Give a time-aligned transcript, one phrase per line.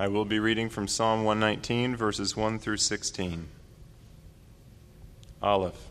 [0.00, 3.48] I will be reading from Psalm 119, verses 1 through 16.
[5.42, 5.88] Aleph.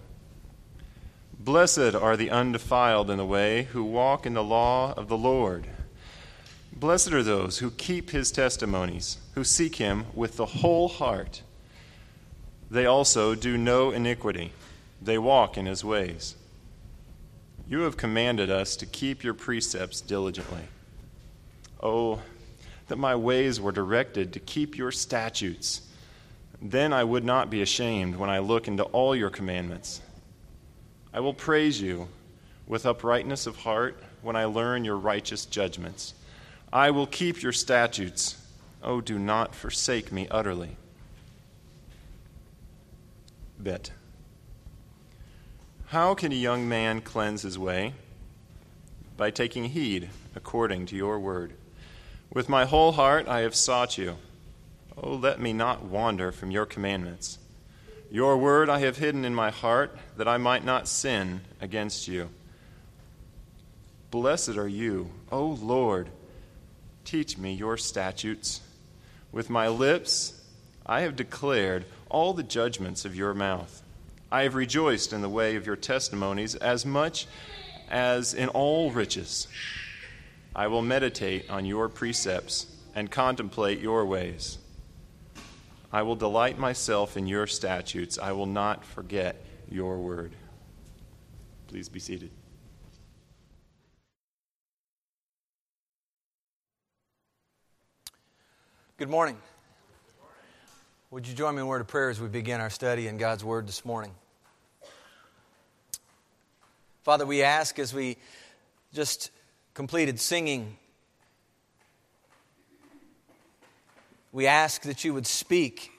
[1.37, 5.67] Blessed are the undefiled in the way who walk in the law of the Lord.
[6.71, 11.41] Blessed are those who keep his testimonies, who seek him with the whole heart.
[12.71, 14.53] They also do no iniquity,
[15.01, 16.35] they walk in his ways.
[17.67, 20.63] You have commanded us to keep your precepts diligently.
[21.83, 22.21] Oh,
[22.87, 25.81] that my ways were directed to keep your statutes.
[26.61, 30.01] Then I would not be ashamed when I look into all your commandments.
[31.13, 32.07] I will praise you
[32.65, 36.13] with uprightness of heart when I learn your righteous judgments.
[36.71, 38.41] I will keep your statutes.
[38.83, 40.77] Oh, do not forsake me utterly.
[43.59, 43.91] Bet.
[45.87, 47.93] How can a young man cleanse his way?
[49.15, 51.53] By taking heed according to your word.
[52.37, 54.15] With my whole heart I have sought you.
[54.95, 57.39] Oh, let me not wander from your commandments.
[58.11, 62.29] Your word I have hidden in my heart, that I might not sin against you.
[64.11, 66.09] Blessed are you, O Lord.
[67.05, 68.61] Teach me your statutes.
[69.31, 70.39] With my lips
[70.85, 73.81] I have declared all the judgments of your mouth.
[74.31, 77.25] I have rejoiced in the way of your testimonies as much
[77.89, 79.47] as in all riches.
[80.57, 84.57] I will meditate on your precepts and contemplate your ways.
[85.93, 88.17] I will delight myself in your statutes.
[88.17, 90.33] I will not forget your word.
[91.67, 92.31] Please be seated.
[98.97, 99.37] Good morning.
[101.11, 103.19] Would you join me in a word of prayer as we begin our study in
[103.19, 104.11] God's Word this morning?
[107.03, 108.17] Father, we ask as we
[108.91, 109.29] just
[109.77, 110.75] completed singing
[114.31, 115.91] We ask that you would speak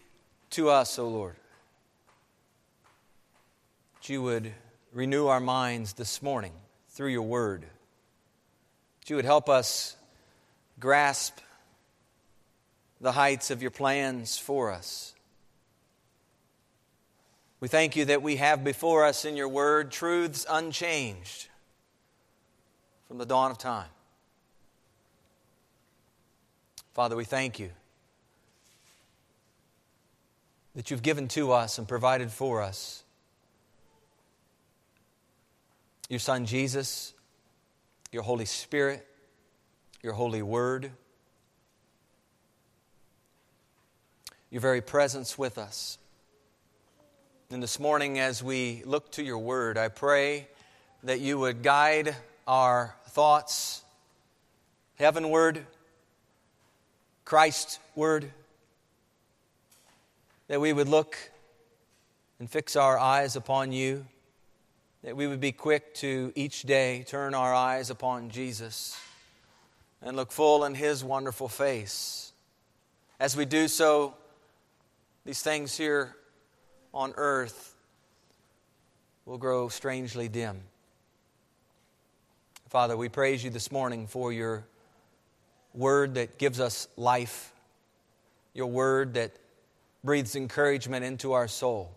[0.51, 1.37] to us, O Lord.
[3.95, 4.53] That you would
[4.93, 6.53] renew our minds this morning
[6.89, 7.62] through your word.
[7.62, 9.97] That you would help us
[10.81, 11.39] grasp
[13.00, 15.15] the heights of your plans for us.
[17.60, 21.49] We thank you that we have before us in your word truths unchanged
[23.09, 23.89] from the dawn of time.
[26.93, 27.71] Father, we thank you
[30.75, 33.03] that you've given to us and provided for us.
[36.09, 37.15] Your Son Jesus,
[38.13, 39.07] your Holy Spirit,
[40.03, 40.91] your Holy Word,
[44.51, 45.99] your very presence with us.
[47.51, 50.49] And this morning, as we look to your Word, I pray
[51.03, 52.15] that you would guide
[52.47, 53.83] our thoughts
[54.95, 55.67] heavenward,
[57.27, 58.29] Christward
[60.47, 61.19] that we would look
[62.39, 64.07] and fix our eyes upon you,
[65.03, 68.97] that we would be quick to each day turn our eyes upon Jesus
[70.01, 72.31] and look full in his wonderful face.
[73.19, 74.15] As we do so,
[75.25, 76.15] these things here
[76.95, 77.75] on earth
[79.27, 80.61] will grow strangely dim.
[82.69, 84.67] Father, we praise you this morning for your
[85.73, 87.55] word that gives us life,
[88.53, 89.33] your word that
[90.05, 91.91] breathes encouragement into our soul.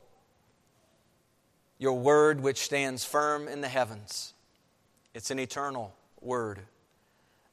[1.78, 4.34] Your word, which stands firm in the heavens,
[5.14, 6.62] it's an eternal word.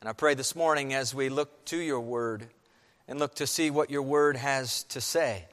[0.01, 2.47] And I pray this morning as we look to your word
[3.09, 5.45] and look to see what your word has to say,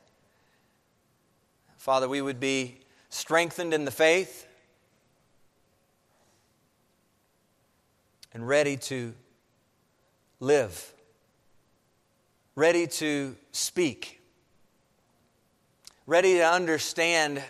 [1.78, 4.45] Father, we would be strengthened in the faith
[8.36, 9.16] and ready to
[10.40, 10.94] live,
[12.56, 14.22] ready to speak
[16.08, 17.42] ready to understand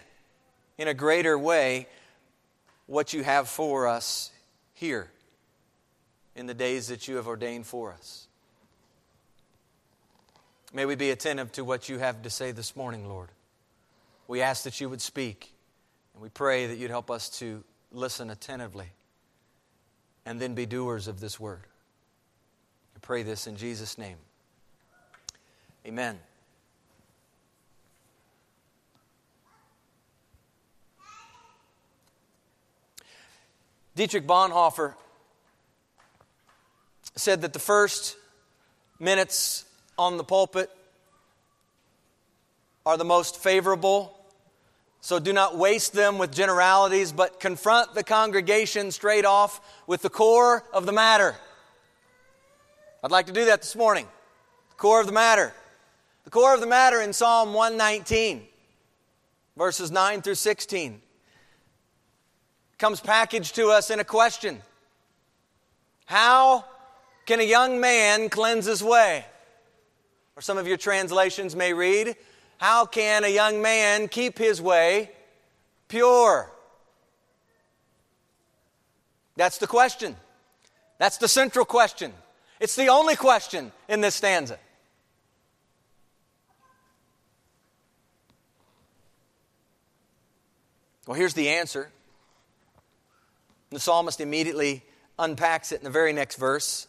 [0.77, 1.87] in a greater way
[2.87, 4.31] what you have for us
[4.73, 5.09] here
[6.35, 8.27] in the days that you have ordained for us.
[10.73, 13.29] May we be attentive to what you have to say this morning, Lord.
[14.27, 15.53] We ask that you would speak,
[16.13, 18.87] and we pray that you'd help us to listen attentively
[20.25, 21.61] and then be doers of this word.
[22.95, 24.17] I pray this in Jesus' name.
[25.85, 26.19] Amen.
[33.95, 34.93] Dietrich Bonhoeffer
[37.15, 38.17] said that the first
[38.99, 39.63] minutes
[39.97, 40.69] on the pulpit
[42.85, 44.17] are the most favorable.
[45.05, 50.09] So do not waste them with generalities, but confront the congregation straight off with the
[50.09, 51.35] core of the matter.
[53.03, 54.07] I'd like to do that this morning.
[54.71, 55.53] The core of the matter.
[56.23, 58.47] The core of the matter in Psalm 119,
[59.55, 60.99] verses 9 through 16,
[62.79, 64.59] comes packaged to us in a question
[66.05, 66.65] How
[67.27, 69.23] can a young man cleanse his way?
[70.35, 72.15] Or some of your translations may read,
[72.57, 75.11] How can a young man keep his way
[75.87, 76.51] pure?
[79.35, 80.15] That's the question.
[80.97, 82.13] That's the central question.
[82.59, 84.57] It's the only question in this stanza.
[91.05, 91.91] Well, here's the answer.
[93.69, 94.83] The psalmist immediately
[95.19, 96.87] unpacks it in the very next verse,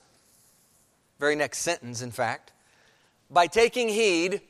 [1.18, 2.52] very next sentence, in fact.
[3.30, 4.40] By taking heed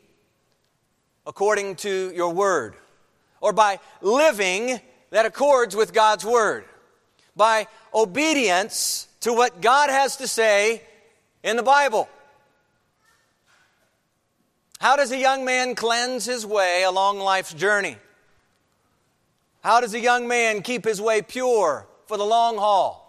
[1.26, 2.74] according to your word,
[3.40, 4.80] or by living
[5.10, 6.64] that accords with God's word,
[7.34, 10.82] by obedience to what God has to say
[11.42, 12.08] in the Bible.
[14.78, 17.96] How does a young man cleanse his way along life's journey?
[19.62, 23.02] How does a young man keep his way pure for the long haul?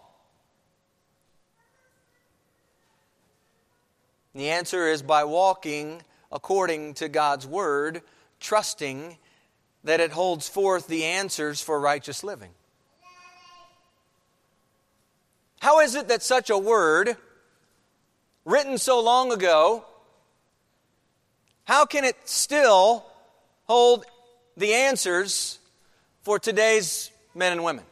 [4.33, 6.01] The answer is by walking
[6.31, 8.01] according to God's word,
[8.39, 9.18] trusting
[9.83, 12.51] that it holds forth the answers for righteous living.
[15.59, 17.18] How is it that such a word,
[18.45, 19.85] written so long ago,
[21.65, 23.06] how can it still
[23.65, 24.06] hold
[24.56, 25.59] the answers
[26.21, 27.83] for today's men and women?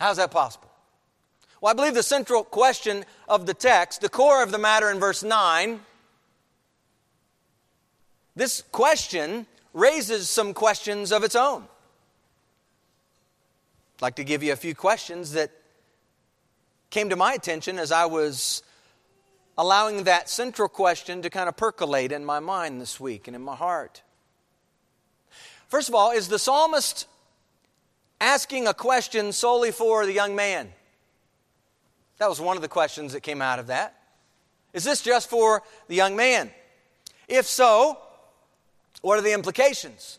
[0.00, 0.68] How's that possible?
[1.60, 4.98] Well, I believe the central question of the text, the core of the matter in
[4.98, 5.80] verse 9,
[8.34, 11.62] this question raises some questions of its own.
[13.96, 15.50] I'd like to give you a few questions that
[16.90, 18.62] came to my attention as I was
[19.56, 23.42] allowing that central question to kind of percolate in my mind this week and in
[23.42, 24.02] my heart.
[25.68, 27.06] First of all, is the psalmist
[28.20, 30.72] asking a question solely for the young man?
[32.18, 33.96] That was one of the questions that came out of that.
[34.72, 36.50] Is this just for the young man?
[37.26, 37.98] If so,
[39.02, 40.18] what are the implications?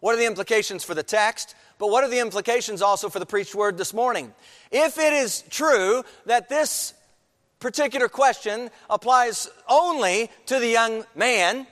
[0.00, 1.54] What are the implications for the text?
[1.78, 4.32] But what are the implications also for the preached word this morning?
[4.70, 6.94] If it is true that this
[7.60, 11.66] particular question applies only to the young man,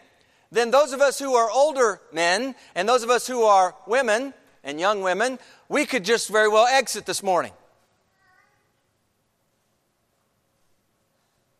[0.50, 4.32] then those of us who are older men and those of us who are women
[4.64, 5.38] and young women,
[5.68, 7.52] we could just very well exit this morning.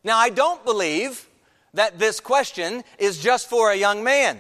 [0.05, 1.29] Now, I don't believe
[1.75, 4.39] that this question is just for a young man.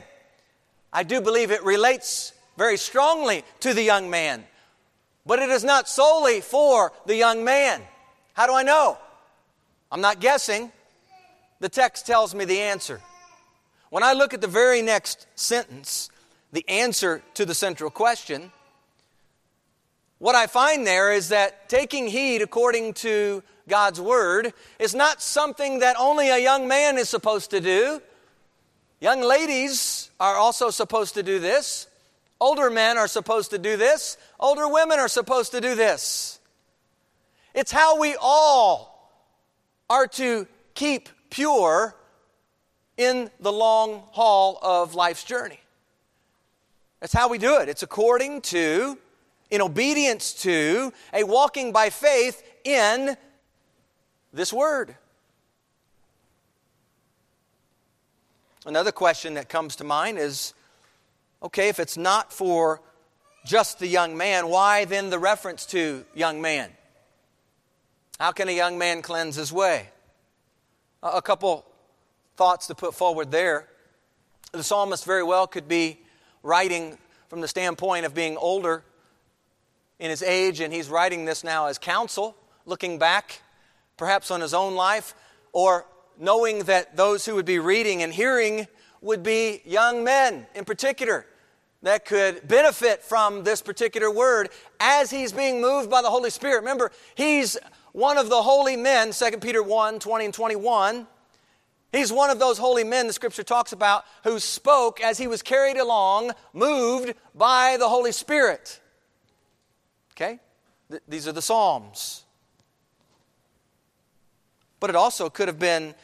[0.92, 4.44] I do believe it relates very strongly to the young man.
[5.26, 7.82] But it is not solely for the young man.
[8.32, 8.96] How do I know?
[9.90, 10.72] I'm not guessing.
[11.60, 13.00] The text tells me the answer.
[13.90, 16.10] When I look at the very next sentence,
[16.52, 18.52] the answer to the central question,
[20.18, 25.80] what I find there is that taking heed according to God's word is not something
[25.80, 28.00] that only a young man is supposed to do.
[29.00, 31.86] Young ladies are also supposed to do this.
[32.40, 34.16] Older men are supposed to do this.
[34.40, 36.38] Older women are supposed to do this.
[37.54, 39.10] It's how we all
[39.88, 41.94] are to keep pure
[42.96, 45.60] in the long haul of life's journey.
[47.00, 47.68] That's how we do it.
[47.68, 48.98] It's according to,
[49.50, 53.16] in obedience to, a walking by faith in
[54.32, 54.96] this word.
[58.66, 60.52] Another question that comes to mind is
[61.42, 62.80] Okay, if it's not for
[63.44, 66.70] just the young man, why then the reference to young man?
[68.18, 69.90] How can a young man cleanse his way?
[71.02, 71.64] A couple
[72.36, 73.68] thoughts to put forward there.
[74.50, 76.00] The psalmist very well could be
[76.42, 78.82] writing from the standpoint of being older
[80.00, 83.42] in his age, and he's writing this now as counsel, looking back
[83.96, 85.14] perhaps on his own life,
[85.52, 85.86] or
[86.18, 88.66] knowing that those who would be reading and hearing
[89.00, 91.26] would be young men in particular
[91.82, 94.48] that could benefit from this particular word
[94.80, 96.60] as he's being moved by the Holy Spirit.
[96.60, 97.56] Remember, he's
[97.92, 101.06] one of the holy men, 2 Peter 1 20 and 21.
[101.92, 105.42] He's one of those holy men the scripture talks about who spoke as he was
[105.42, 108.80] carried along, moved by the Holy Spirit.
[110.12, 110.40] Okay?
[110.90, 112.24] Th- these are the Psalms.
[114.80, 115.94] But it also could have been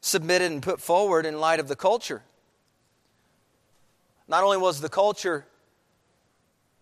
[0.00, 2.22] submitted and put forward in light of the culture.
[4.28, 5.46] Not only was the culture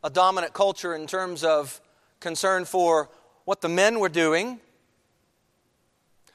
[0.04, 1.80] a dominant culture in terms of
[2.20, 3.10] concern for
[3.44, 4.60] what the men were doing,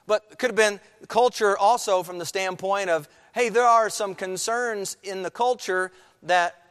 [0.05, 4.97] But could have been culture also from the standpoint of, hey, there are some concerns
[5.03, 5.91] in the culture
[6.23, 6.61] that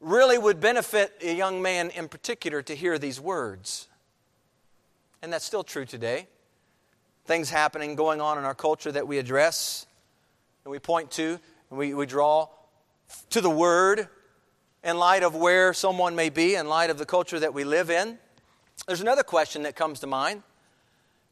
[0.00, 3.88] really would benefit a young man in particular to hear these words.
[5.22, 6.26] And that's still true today.
[7.26, 9.86] Things happening, going on in our culture that we address
[10.64, 11.38] and we point to,
[11.70, 12.48] and we, we draw
[13.30, 14.08] to the Word
[14.84, 17.90] in light of where someone may be, in light of the culture that we live
[17.90, 18.18] in.
[18.86, 20.44] There's another question that comes to mind.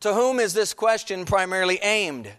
[0.00, 2.30] To whom is this question primarily aimed?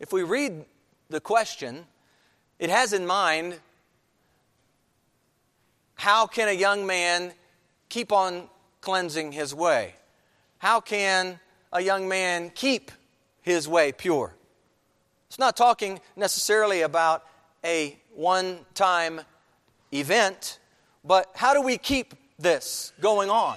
[0.00, 0.64] If we read
[1.08, 1.86] the question,
[2.58, 3.60] it has in mind
[5.94, 7.32] how can a young man
[7.88, 8.48] keep on
[8.80, 9.94] cleansing his way?
[10.58, 11.38] How can
[11.72, 12.90] a young man keep
[13.42, 14.34] his way pure?
[15.28, 17.24] It's not talking necessarily about
[17.64, 19.20] a one time
[19.92, 20.58] event,
[21.04, 23.56] but how do we keep this going on?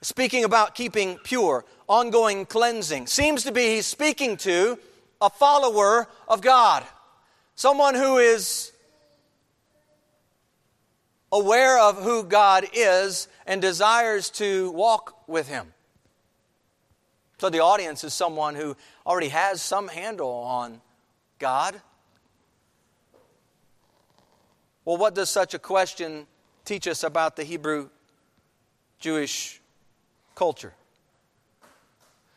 [0.00, 4.78] Speaking about keeping pure, ongoing cleansing, seems to be he's speaking to
[5.20, 6.84] a follower of God,
[7.54, 8.72] someone who is
[11.32, 15.72] aware of who God is and desires to walk with Him.
[17.38, 20.80] So the audience is someone who already has some handle on
[21.38, 21.80] God.
[24.84, 26.26] Well, what does such a question
[26.64, 27.90] teach us about the Hebrew
[28.98, 29.60] Jewish
[30.34, 30.72] culture?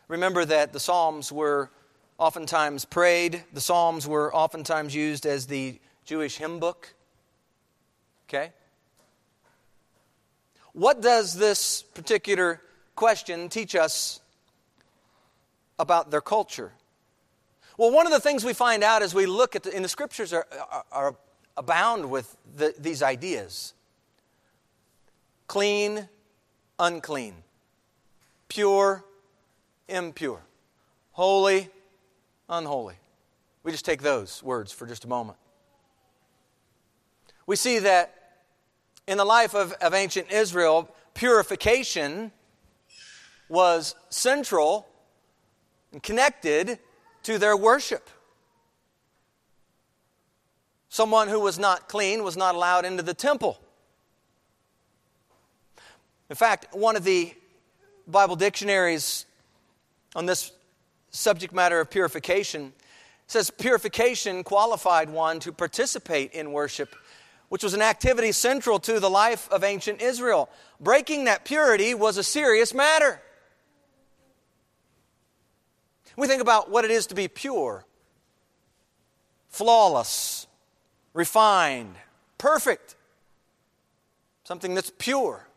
[0.07, 1.69] Remember that the Psalms were
[2.17, 6.93] oftentimes prayed, the Psalms were oftentimes used as the Jewish hymn book.
[8.27, 8.51] Okay?
[10.79, 12.61] What does this particular
[12.95, 14.21] question teach us
[15.77, 16.71] about their culture?
[17.77, 19.89] Well, one of the things we find out as we look at the, in the
[19.89, 21.15] scriptures are, are, are
[21.57, 23.73] abound with the, these ideas
[25.47, 26.07] clean,
[26.79, 27.33] unclean,
[28.47, 29.03] pure,
[29.89, 30.39] impure,
[31.11, 31.67] holy,
[32.47, 32.95] unholy.
[33.63, 35.39] We just take those words for just a moment.
[37.45, 38.18] We see that
[39.09, 42.31] in the life of, of ancient Israel, purification
[43.49, 44.87] was central
[45.91, 46.77] and connected
[47.23, 48.07] to their worship.
[50.89, 53.59] Someone who was not clean was not allowed into the temple.
[56.29, 57.33] In fact, one of the
[58.07, 59.25] Bible dictionaries
[60.15, 60.51] on this
[61.09, 62.73] subject matter of purification
[63.25, 66.95] says purification qualified one to participate in worship
[67.49, 70.49] which was an activity central to the life of ancient Israel.
[70.79, 73.21] Breaking that purity was a serious matter.
[76.15, 77.85] We think about what it is to be pure,
[79.49, 80.47] flawless,
[81.13, 81.95] refined,
[82.37, 82.95] perfect,
[84.43, 85.47] something that's pure.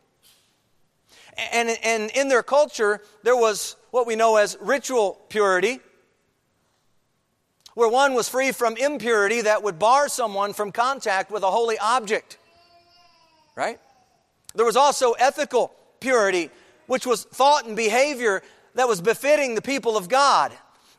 [1.51, 5.79] And, and in their culture, there was what we know as ritual purity
[7.75, 11.77] where one was free from impurity that would bar someone from contact with a holy
[11.79, 12.37] object.
[13.55, 13.79] Right?
[14.55, 16.49] There was also ethical purity,
[16.87, 18.43] which was thought and behavior
[18.75, 20.51] that was befitting the people of God.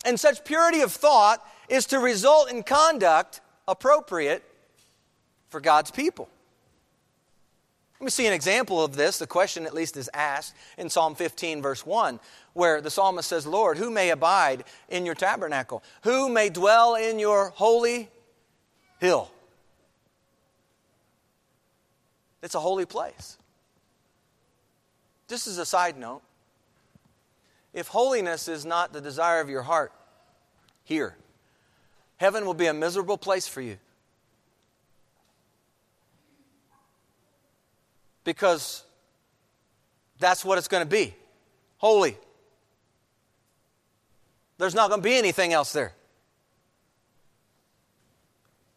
[0.04, 4.45] And such purity of thought is to result in conduct appropriate
[5.49, 6.28] for God's people.
[8.04, 9.18] Let me see an example of this.
[9.18, 12.20] The question, at least, is asked in Psalm 15, verse 1,
[12.52, 15.82] where the psalmist says, Lord, who may abide in your tabernacle?
[16.02, 18.11] Who may dwell in your holy
[19.00, 19.30] hill?
[22.42, 23.38] It's a holy place.
[25.26, 26.20] Just as a side note,
[27.73, 29.92] if holiness is not the desire of your heart
[30.82, 31.16] here,
[32.18, 33.78] heaven will be a miserable place for you.
[38.25, 38.85] Because
[40.19, 41.14] that's what it's going to be
[41.76, 42.16] holy.
[44.57, 45.93] There's not going to be anything else there.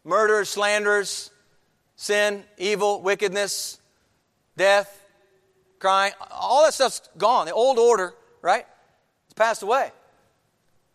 [0.04, 1.30] Murderers, slanders,
[1.96, 3.80] sin, evil, wickedness,
[4.56, 5.02] death,
[5.78, 7.46] crying, all that stuff's gone.
[7.46, 8.66] The old order, right?
[9.26, 9.90] It's passed away.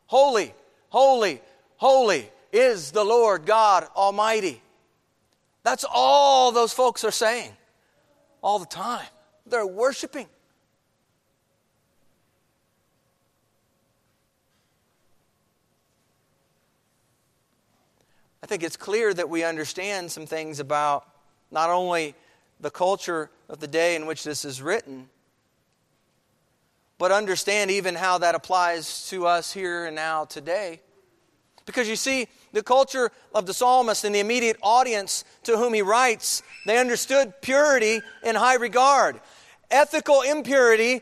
[0.08, 0.54] Holy,
[0.90, 1.42] holy,
[1.78, 4.62] holy is the Lord God Almighty.
[5.64, 7.52] That's all those folks are saying
[8.44, 9.08] all the time.
[9.48, 10.28] They're worshiping.
[18.44, 21.08] I think it's clear that we understand some things about
[21.50, 22.14] not only
[22.60, 25.08] the culture of the day in which this is written,
[26.98, 30.82] but understand even how that applies to us here and now today.
[31.66, 35.82] Because you see, the culture of the psalmist and the immediate audience to whom he
[35.82, 39.20] writes, they understood purity in high regard.
[39.72, 41.02] Ethical impurity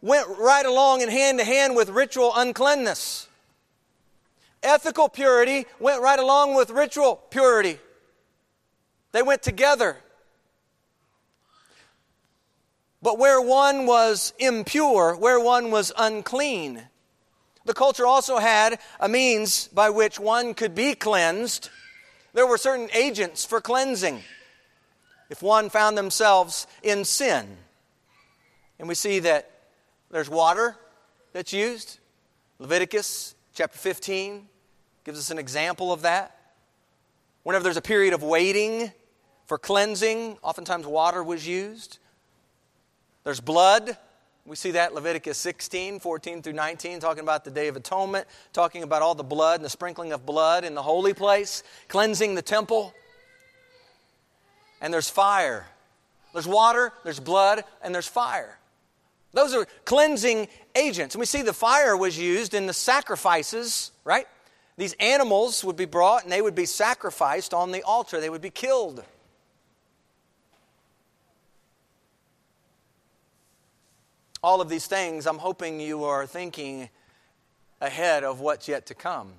[0.00, 3.28] went right along in hand to hand with ritual uncleanness.
[4.62, 7.78] Ethical purity went right along with ritual purity.
[9.12, 9.96] They went together.
[13.00, 16.88] But where one was impure, where one was unclean,
[17.68, 21.68] the culture also had a means by which one could be cleansed.
[22.32, 24.22] There were certain agents for cleansing
[25.28, 27.58] if one found themselves in sin.
[28.78, 29.50] And we see that
[30.10, 30.76] there's water
[31.34, 31.98] that's used.
[32.58, 34.48] Leviticus chapter 15
[35.04, 36.36] gives us an example of that.
[37.42, 38.90] Whenever there's a period of waiting
[39.44, 41.98] for cleansing, oftentimes water was used.
[43.24, 43.98] There's blood.
[44.48, 48.82] We see that Leviticus 16, 14 through 19, talking about the Day of Atonement, talking
[48.82, 52.40] about all the blood and the sprinkling of blood in the holy place, cleansing the
[52.40, 52.94] temple.
[54.80, 55.66] And there's fire.
[56.32, 58.58] There's water, there's blood, and there's fire.
[59.34, 61.14] Those are cleansing agents.
[61.14, 64.26] And we see the fire was used in the sacrifices, right?
[64.78, 68.40] These animals would be brought and they would be sacrificed on the altar, they would
[68.40, 69.04] be killed.
[74.42, 76.88] All of these things, I'm hoping you are thinking
[77.80, 79.32] ahead of what's yet to come.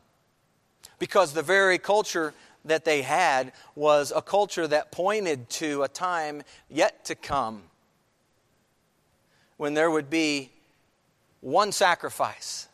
[0.97, 2.33] Because the very culture
[2.65, 7.63] that they had was a culture that pointed to a time yet to come
[9.57, 10.49] when there would be
[11.41, 12.67] one sacrifice.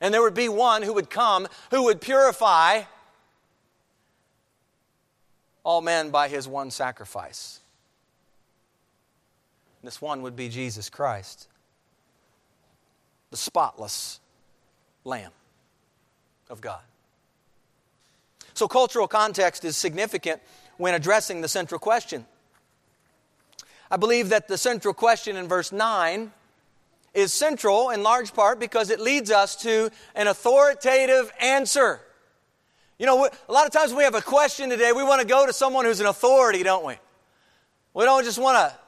[0.00, 2.82] And there would be one who would come who would purify
[5.64, 7.60] all men by his one sacrifice.
[9.84, 11.46] This one would be Jesus Christ,
[13.30, 14.18] the spotless
[15.04, 15.30] Lamb
[16.48, 16.80] of God.
[18.54, 20.40] So, cultural context is significant
[20.78, 22.24] when addressing the central question.
[23.90, 26.32] I believe that the central question in verse 9
[27.12, 32.00] is central in large part because it leads us to an authoritative answer.
[32.98, 35.46] You know, a lot of times we have a question today, we want to go
[35.46, 36.94] to someone who's an authority, don't we?
[37.92, 38.83] We don't just want to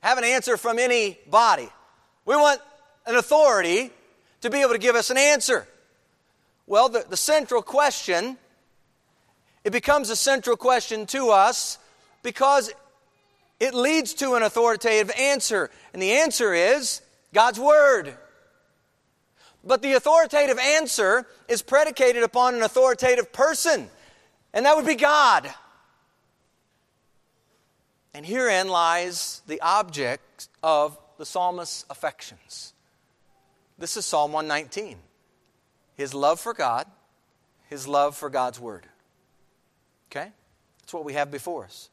[0.00, 1.68] have an answer from anybody.
[2.24, 2.60] We want
[3.06, 3.90] an authority
[4.40, 5.66] to be able to give us an answer.
[6.66, 8.38] Well, the, the central question,
[9.64, 11.78] it becomes a central question to us
[12.22, 12.72] because
[13.58, 15.70] it leads to an authoritative answer.
[15.92, 17.02] And the answer is
[17.34, 18.16] God's Word.
[19.62, 23.88] But the authoritative answer is predicated upon an authoritative person,
[24.54, 25.52] and that would be God.
[28.14, 32.72] And herein lies the object of the psalmist's affections.
[33.78, 34.98] This is Psalm 119
[35.96, 36.86] his love for God,
[37.68, 38.86] his love for God's Word.
[40.10, 40.30] Okay?
[40.80, 41.90] That's what we have before us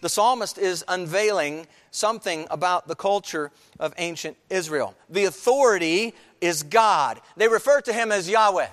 [0.00, 3.50] the psalmist is unveiling something about the culture
[3.80, 4.94] of ancient Israel.
[5.08, 7.20] The authority is God.
[7.36, 8.68] They refer to him as Yahweh.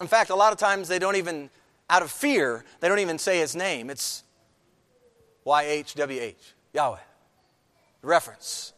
[0.00, 1.50] In fact, a lot of times they don't even,
[1.90, 3.90] out of fear, they don't even say his name.
[3.90, 4.23] It's
[5.46, 6.34] YHWH,
[6.72, 6.98] Yahweh.
[8.02, 8.72] Reference.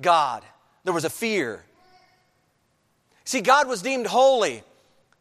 [0.00, 0.42] God.
[0.84, 1.64] There was a fear.
[3.24, 4.62] See, God was deemed holy.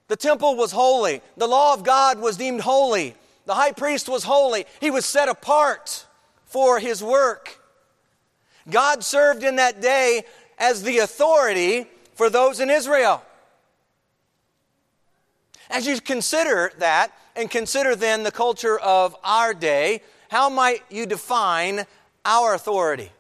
[0.08, 1.22] The temple was holy.
[1.38, 3.16] The law of God was deemed holy.
[3.46, 6.06] The high priest was holy, he was set apart
[6.46, 7.60] for his work.
[8.70, 10.24] God served in that day
[10.58, 13.22] as the authority for those in Israel.
[15.70, 21.06] As you consider that, and consider then the culture of our day, how might you
[21.06, 21.86] define
[22.24, 23.12] our authority?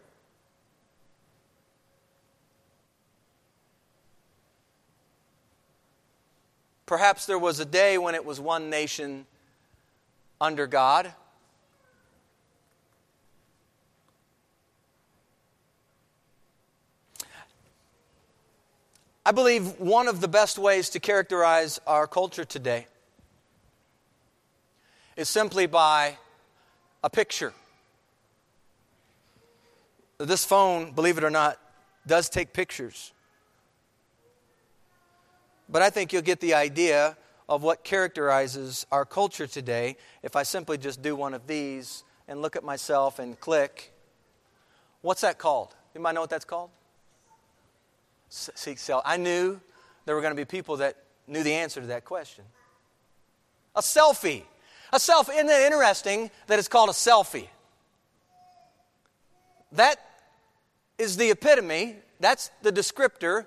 [6.86, 9.26] Perhaps there was a day when it was one nation
[10.39, 11.12] under God.
[19.26, 22.86] I believe one of the best ways to characterize our culture today
[25.18, 26.18] is simply by
[27.06, 27.54] a picture.
[30.18, 31.60] This phone, believe it or not,
[32.08, 33.13] does take pictures.
[35.70, 37.15] But I think you'll get the idea
[37.48, 42.41] of what characterizes our culture today if I simply just do one of these and
[42.41, 43.94] look at myself and click.
[45.02, 45.76] What's that called?
[45.94, 46.72] You might know what that's called?
[48.30, 49.04] Seek self.
[49.06, 49.62] I knew
[50.06, 52.46] there were going to be people that knew the answer to that question.
[53.76, 54.44] A selfie.
[54.96, 55.36] A selfie.
[55.36, 57.50] Isn't it interesting that it's called a selfie?
[59.74, 60.00] That
[60.98, 63.46] is the epitome, that's the descriptor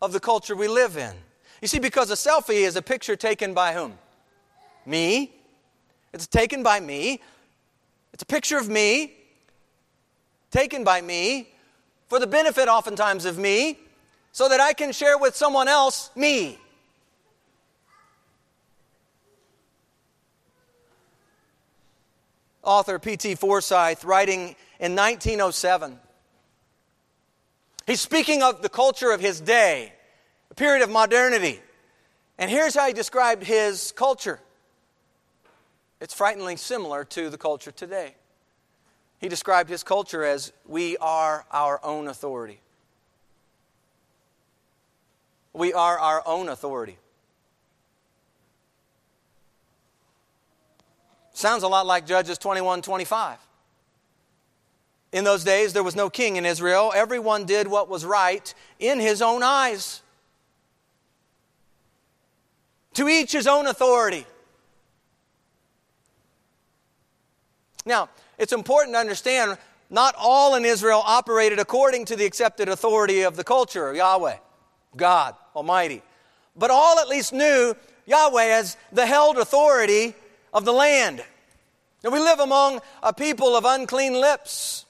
[0.00, 1.12] of the culture we live in.
[1.60, 3.98] You see, because a selfie is a picture taken by whom?
[4.86, 5.32] Me.
[6.12, 7.20] It's taken by me.
[8.12, 9.14] It's a picture of me
[10.52, 11.48] taken by me
[12.06, 13.76] for the benefit, oftentimes, of me,
[14.30, 16.59] so that I can share with someone else me.
[22.62, 23.36] Author P.T.
[23.36, 25.98] Forsyth, writing in 1907,
[27.86, 29.92] he's speaking of the culture of his day,
[30.50, 31.60] a period of modernity.
[32.38, 34.40] And here's how he described his culture
[36.00, 38.14] it's frighteningly similar to the culture today.
[39.18, 42.60] He described his culture as we are our own authority.
[45.52, 46.96] We are our own authority.
[51.40, 53.38] Sounds a lot like Judges 21 25.
[55.12, 56.92] In those days, there was no king in Israel.
[56.94, 60.02] Everyone did what was right in his own eyes.
[62.92, 64.26] To each his own authority.
[67.86, 69.56] Now, it's important to understand
[69.88, 74.36] not all in Israel operated according to the accepted authority of the culture, Yahweh,
[74.94, 76.02] God Almighty.
[76.54, 77.74] But all at least knew
[78.04, 80.14] Yahweh as the held authority
[80.52, 81.24] of the land.
[82.02, 84.86] And we live among a people of unclean lips.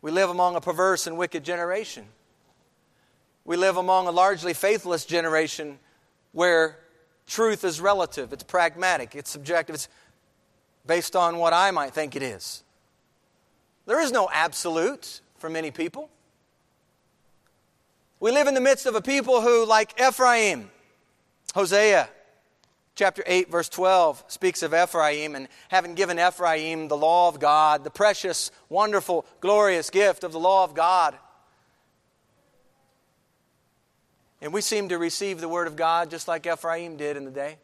[0.00, 2.06] We live among a perverse and wicked generation.
[3.44, 5.78] We live among a largely faithless generation
[6.32, 6.78] where
[7.26, 9.88] truth is relative, it's pragmatic, it's subjective, it's
[10.86, 12.62] based on what I might think it is.
[13.86, 16.08] There is no absolute for many people.
[18.20, 20.70] We live in the midst of a people who, like Ephraim,
[21.54, 22.08] Hosea
[22.94, 27.84] chapter 8, verse 12, speaks of Ephraim and having given Ephraim the law of God,
[27.84, 31.16] the precious, wonderful, glorious gift of the law of God.
[34.40, 37.30] And we seem to receive the word of God just like Ephraim did in the
[37.30, 37.58] day.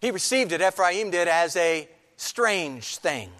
[0.00, 3.30] He received it, Ephraim did, as a strange thing.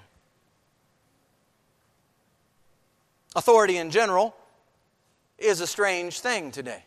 [3.36, 4.34] Authority in general
[5.38, 6.82] is a strange thing today.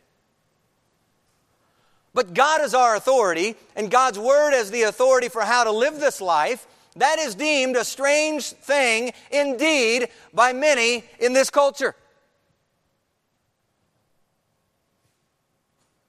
[2.13, 6.00] But God is our authority, and God's Word as the authority for how to live
[6.00, 11.95] this life, that is deemed a strange thing indeed by many in this culture.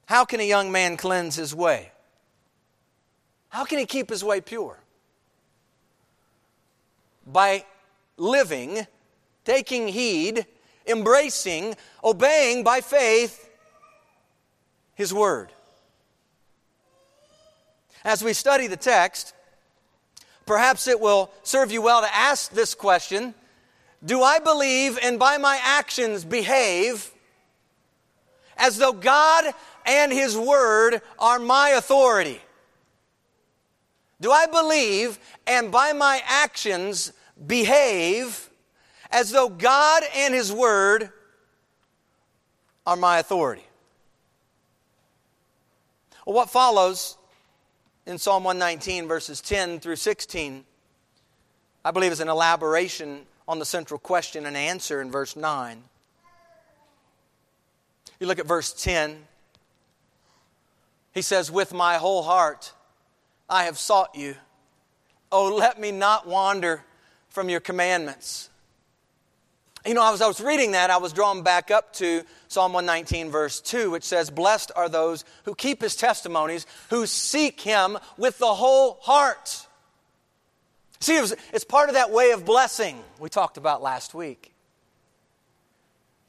[0.06, 1.92] How can a young man cleanse his way?
[3.48, 4.78] How can he keep his way pure?
[7.26, 7.64] By
[8.16, 8.86] living,
[9.44, 10.46] taking heed,
[10.86, 13.48] embracing, obeying by faith
[14.94, 15.52] his word.
[18.04, 19.34] As we study the text,
[20.46, 23.34] perhaps it will serve you well to ask this question
[24.04, 27.10] Do I believe and by my actions behave
[28.56, 29.44] as though God
[29.86, 32.40] and His Word are my authority?
[34.20, 37.12] Do I believe and by my actions
[37.44, 38.50] behave
[39.10, 41.10] as though God and His Word
[42.86, 43.64] are my authority?
[46.24, 47.16] Well, what follows
[48.06, 50.64] in Psalm 119, verses 10 through 16,
[51.84, 55.82] I believe is an elaboration on the central question and answer in verse 9.
[58.18, 59.18] You look at verse 10.
[61.12, 62.72] He says, With my whole heart
[63.48, 64.36] I have sought you.
[65.30, 66.84] Oh, let me not wander
[67.28, 68.48] from your commandments.
[69.84, 73.30] You know, as I was reading that, I was drawn back up to Psalm 119,
[73.30, 78.38] verse 2, which says, Blessed are those who keep his testimonies, who seek him with
[78.38, 79.66] the whole heart.
[81.00, 84.54] See, it was, it's part of that way of blessing we talked about last week.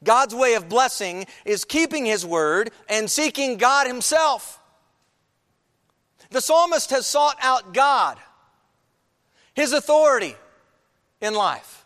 [0.02, 4.60] God's way of blessing is keeping his word and seeking God himself.
[6.34, 8.18] The psalmist has sought out God,
[9.54, 10.34] His authority
[11.20, 11.83] in life.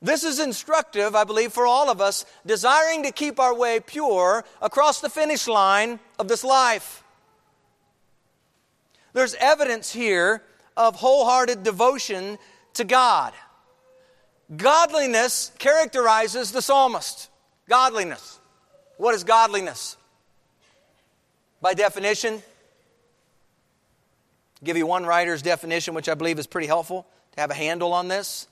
[0.00, 4.44] This is instructive, I believe, for all of us desiring to keep our way pure
[4.62, 7.02] across the finish line of this life.
[9.12, 10.42] There's evidence here
[10.76, 12.38] of wholehearted devotion
[12.74, 13.32] to God.
[14.56, 17.28] Godliness characterizes the psalmist.
[17.68, 18.38] Godliness.
[18.98, 19.96] What is godliness?
[21.60, 22.40] By definition, I'll
[24.64, 27.92] give you one writer's definition, which I believe is pretty helpful to have a handle
[27.92, 28.46] on this.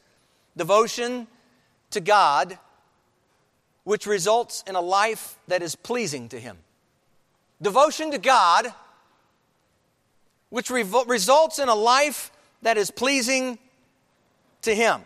[0.57, 1.29] Devotion
[1.91, 2.59] to God,
[3.85, 6.59] which results in a life that is pleasing to Him.
[7.61, 8.73] Devotion to God,
[10.51, 12.31] which revo- results in a life
[12.63, 13.59] that is pleasing
[14.63, 15.03] to Him.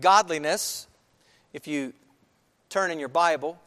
[0.00, 0.86] Godliness,
[1.52, 1.92] if you
[2.68, 3.58] turn in your Bible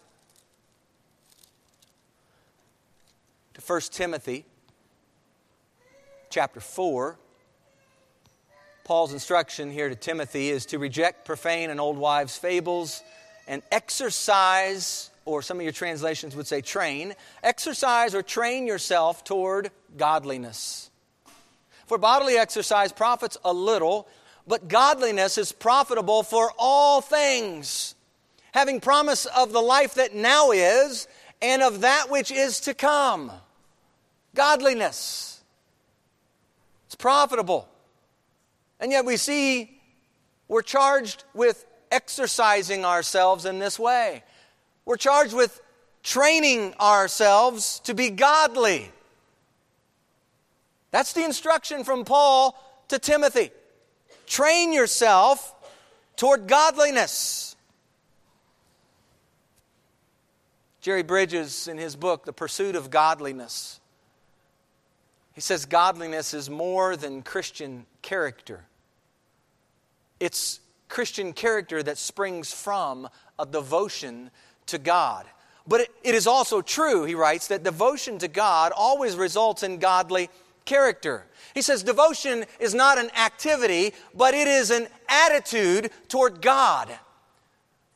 [3.54, 4.46] to 1 Timothy
[6.30, 7.17] chapter 4.
[8.84, 13.04] Paul's instruction here to Timothy is to reject profane and old wives' fables
[13.48, 17.13] and exercise, or some of your translations would say train,
[17.44, 20.89] exercise or train yourself toward godliness.
[21.86, 24.08] For bodily exercise profits a little,
[24.48, 27.96] but godliness is profitable for all things,
[28.54, 31.08] having promise of the life that now is
[31.41, 33.32] and of that which is to come.
[34.34, 35.41] Godliness.
[36.88, 37.67] It's profitable.
[38.82, 39.80] And yet we see
[40.48, 44.24] we're charged with exercising ourselves in this way.
[44.84, 45.62] We're charged with
[46.04, 48.91] training ourselves to be godly.
[50.89, 52.58] That's the instruction from Paul
[52.89, 53.52] to Timothy.
[54.26, 55.56] Train yourself
[56.15, 57.56] toward godliness.
[60.82, 63.80] Jerry Bridges, in his book, The Pursuit of Godliness,
[65.34, 68.65] he says godliness is more than Christian character.
[70.21, 74.29] It's Christian character that springs from a devotion
[74.67, 75.25] to God.
[75.67, 79.79] But it, it is also true, he writes, that devotion to God always results in
[79.79, 80.29] godly
[80.63, 81.25] character.
[81.55, 86.88] He says devotion is not an activity, but it is an attitude toward God.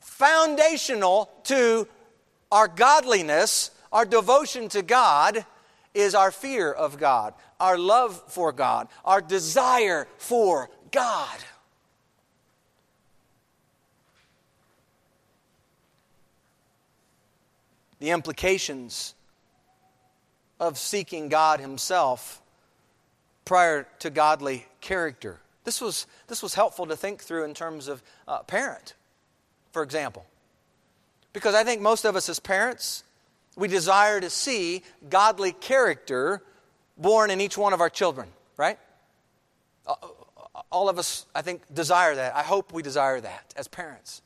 [0.00, 1.86] Foundational to
[2.50, 5.46] our godliness, our devotion to God,
[5.94, 11.38] is our fear of God, our love for God, our desire for God.
[17.98, 19.14] The implications
[20.60, 22.42] of seeking God Himself
[23.44, 25.40] prior to godly character.
[25.64, 28.94] This was, this was helpful to think through in terms of uh, parent,
[29.72, 30.24] for example.
[31.32, 33.04] Because I think most of us as parents,
[33.56, 36.42] we desire to see godly character
[36.96, 38.78] born in each one of our children, right?
[39.86, 39.94] Uh,
[40.70, 42.34] all of us, I think, desire that.
[42.34, 44.22] I hope we desire that as parents.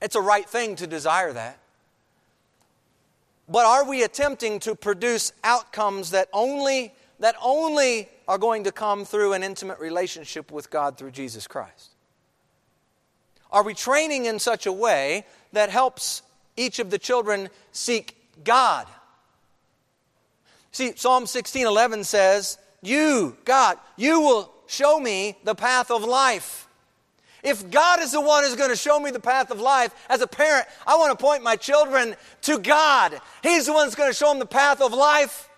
[0.00, 1.58] It's a right thing to desire that.
[3.52, 9.04] But are we attempting to produce outcomes that only that only are going to come
[9.04, 11.90] through an intimate relationship with God through Jesus Christ?
[13.50, 16.22] Are we training in such a way that helps
[16.56, 18.88] each of the children seek God?
[20.72, 26.66] See, Psalm 16:11 says, "You, God, you will show me the path of life."
[27.42, 30.20] If God is the one who's going to show me the path of life, as
[30.20, 33.20] a parent, I want to point my children to God.
[33.42, 35.48] He's the one who's going to show them the path of life.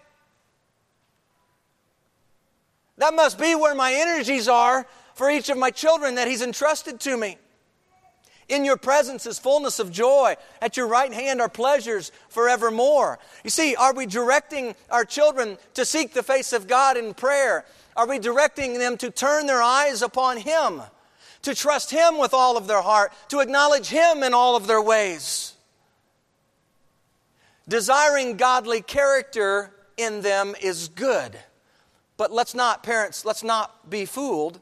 [2.99, 7.01] That must be where my energies are for each of my children that He's entrusted
[7.01, 7.39] to me.
[8.49, 10.37] In your presence is fullness of joy.
[10.61, 13.19] At your right hand are pleasures forevermore.
[13.43, 17.65] You see, are we directing our children to seek the face of God in prayer?
[17.97, 20.83] Are we directing them to turn their eyes upon Him,
[21.45, 24.83] to trust Him with all of their heart, to acknowledge Him in all of their
[24.83, 25.55] ways?
[27.67, 31.39] Desiring godly character in them is good.
[32.17, 34.61] But let's not, parents, let's not be fooled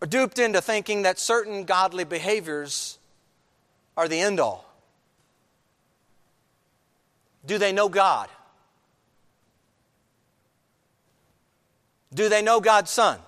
[0.00, 2.98] or duped into thinking that certain godly behaviors
[3.96, 4.64] are the end all.
[7.44, 8.28] Do they know God?
[12.12, 13.18] Do they know God's Son?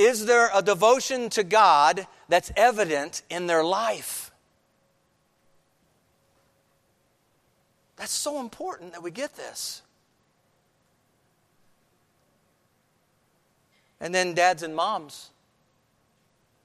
[0.00, 4.30] Is there a devotion to God that's evident in their life?
[7.96, 9.82] That's so important that we get this.
[14.00, 15.28] And then, dads and moms,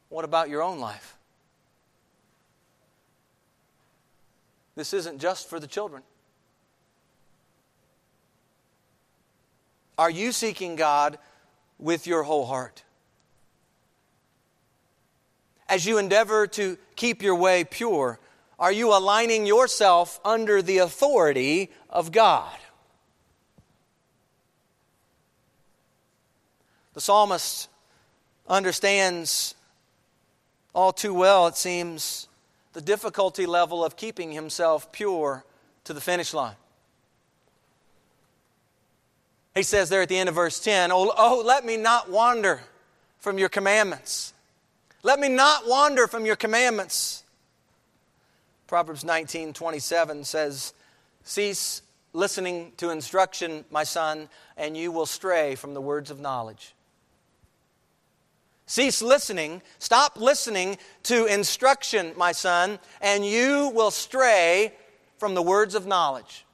[0.07, 1.17] what about your own life?
[4.77, 6.03] This isn't just for the children.
[9.97, 11.17] Are you seeking God
[11.77, 12.84] with your whole heart?
[15.75, 18.17] As you endeavor to keep your way pure,
[18.57, 22.57] are you aligning yourself under the authority of God?
[26.93, 27.67] The psalmist
[28.47, 29.53] understands
[30.73, 32.29] all too well, it seems,
[32.71, 35.43] the difficulty level of keeping himself pure
[35.83, 36.55] to the finish line.
[39.53, 42.61] He says there at the end of verse 10, Oh, oh let me not wander
[43.19, 44.31] from your commandments.
[45.05, 47.23] Let me not wander from your commandments.
[48.65, 50.73] Proverbs 19 27 says,
[51.23, 56.73] Cease listening to instruction, my son, and you will stray from the words of knowledge.
[58.65, 59.61] Cease listening.
[59.77, 64.73] Stop listening to instruction, my son, and you will stray
[65.19, 66.44] from the words of knowledge.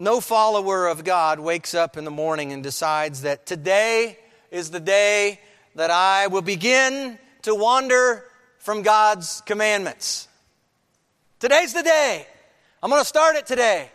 [0.00, 4.16] No follower of God wakes up in the morning and decides that today
[4.50, 5.40] is the day
[5.74, 8.24] that I will begin to wander
[8.58, 10.28] from God's commandments.
[11.40, 12.26] Today's the day.
[12.80, 13.90] I'm going to start it today.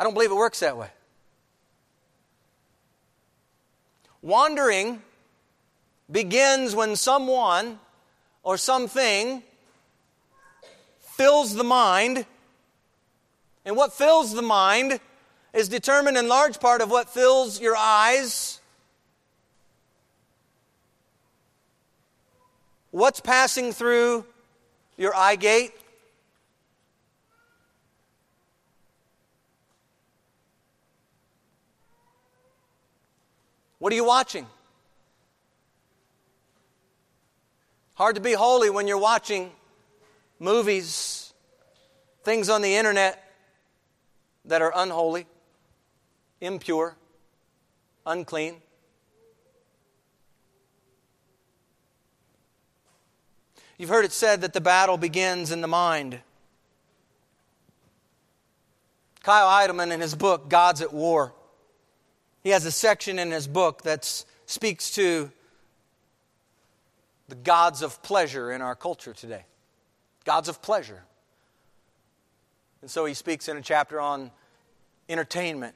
[0.00, 0.88] I don't believe it works that way.
[4.22, 5.02] Wandering
[6.10, 7.78] begins when someone
[8.42, 9.42] or something
[11.16, 12.24] fills the mind.
[13.66, 15.00] And what fills the mind
[15.52, 18.60] is determined in large part of what fills your eyes.
[22.92, 24.24] What's passing through
[24.96, 25.72] your eye gate?
[33.80, 34.46] What are you watching?
[37.94, 39.50] Hard to be holy when you're watching
[40.38, 41.32] movies,
[42.22, 43.25] things on the internet
[44.46, 45.26] that are unholy,
[46.40, 46.96] impure,
[48.06, 48.56] unclean.
[53.78, 56.20] You've heard it said that the battle begins in the mind.
[59.22, 61.34] Kyle Idleman, in his book, Gods at War,
[62.42, 65.30] he has a section in his book that speaks to
[67.28, 69.44] the gods of pleasure in our culture today.
[70.24, 71.02] Gods of pleasure.
[72.82, 74.30] And so he speaks in a chapter on
[75.08, 75.74] entertainment.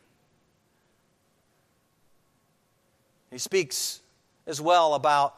[3.31, 4.01] He speaks
[4.47, 5.37] as well about,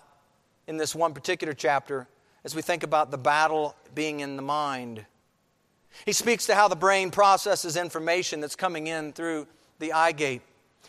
[0.67, 2.09] in this one particular chapter,
[2.45, 5.05] as we think about the battle being in the mind.
[6.07, 9.47] He speaks to how the brain processes information that's coming in through
[9.79, 10.41] the eye gate.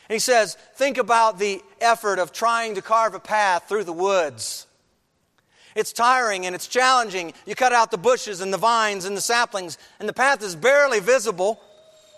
[0.07, 3.93] And he says, think about the effort of trying to carve a path through the
[3.93, 4.67] woods.
[5.75, 7.33] It's tiring and it's challenging.
[7.45, 10.55] You cut out the bushes and the vines and the saplings, and the path is
[10.55, 11.59] barely visible.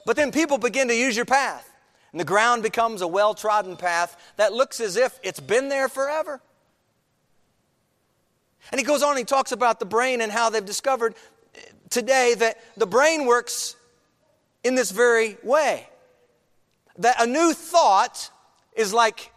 [0.05, 1.67] But then people begin to use your path,
[2.11, 5.89] and the ground becomes a well trodden path that looks as if it's been there
[5.89, 6.41] forever.
[8.71, 11.15] And he goes on, he talks about the brain and how they've discovered
[11.55, 13.75] eh, today that the brain works
[14.63, 15.87] in this very way
[16.97, 18.29] that a new thought
[18.75, 19.31] is like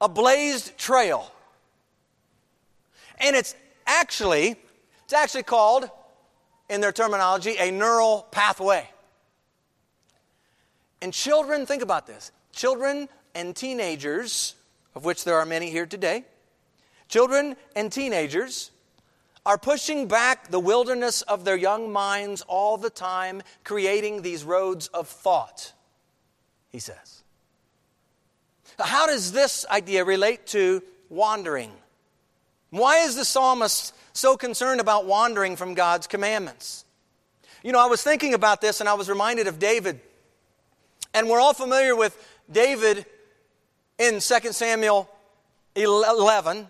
[0.00, 1.30] a blazed trail.
[3.20, 3.54] And it's
[3.86, 4.56] actually,
[5.04, 5.88] it's actually called,
[6.68, 8.88] in their terminology, a neural pathway.
[11.02, 14.54] And children, think about this children and teenagers,
[14.94, 16.24] of which there are many here today,
[17.08, 18.70] children and teenagers
[19.46, 24.88] are pushing back the wilderness of their young minds all the time, creating these roads
[24.88, 25.72] of thought
[26.70, 27.22] he says.
[28.78, 31.72] How does this idea relate to wandering?
[32.70, 36.84] Why is the psalmist so concerned about wandering from God's commandments?
[37.62, 40.00] You know, I was thinking about this and I was reminded of David.
[41.12, 42.16] And we're all familiar with
[42.50, 43.04] David
[43.98, 44.20] in 2
[44.52, 45.10] Samuel
[45.74, 46.68] 11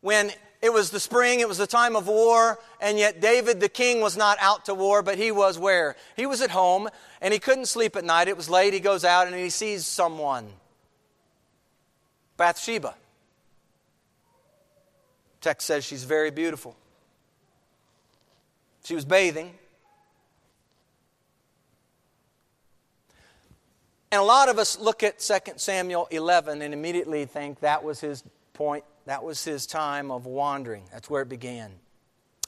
[0.00, 0.30] when
[0.64, 4.00] it was the spring, it was the time of war, and yet David the king
[4.00, 5.94] was not out to war, but he was where?
[6.16, 6.88] He was at home,
[7.20, 8.28] and he couldn't sleep at night.
[8.28, 8.72] It was late.
[8.72, 10.48] He goes out and he sees someone
[12.36, 12.94] Bathsheba.
[15.44, 16.74] Text says she's very beautiful.
[18.82, 19.52] She was bathing.
[24.10, 28.00] And a lot of us look at 2 Samuel 11 and immediately think that was
[28.00, 30.84] his point that was his time of wandering.
[30.90, 31.72] That's where it began.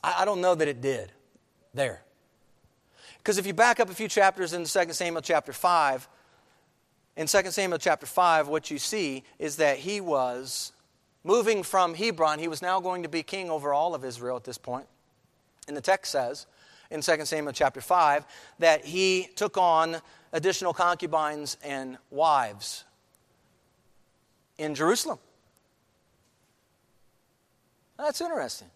[0.02, 1.12] I, I don't know that it did
[1.74, 2.00] there.
[3.18, 6.08] Because if you back up a few chapters in 2 Samuel chapter 5,
[7.18, 10.72] in 2 Samuel chapter 5, what you see is that he was
[11.26, 12.38] moving from Hebron.
[12.38, 14.86] He was now going to be king over all of Israel at this point.
[15.68, 16.46] And the text says
[16.90, 18.24] in 2 Samuel chapter 5
[18.60, 19.96] that he took on
[20.32, 22.84] additional concubines and wives
[24.56, 25.18] in Jerusalem.
[27.98, 28.68] That's interesting.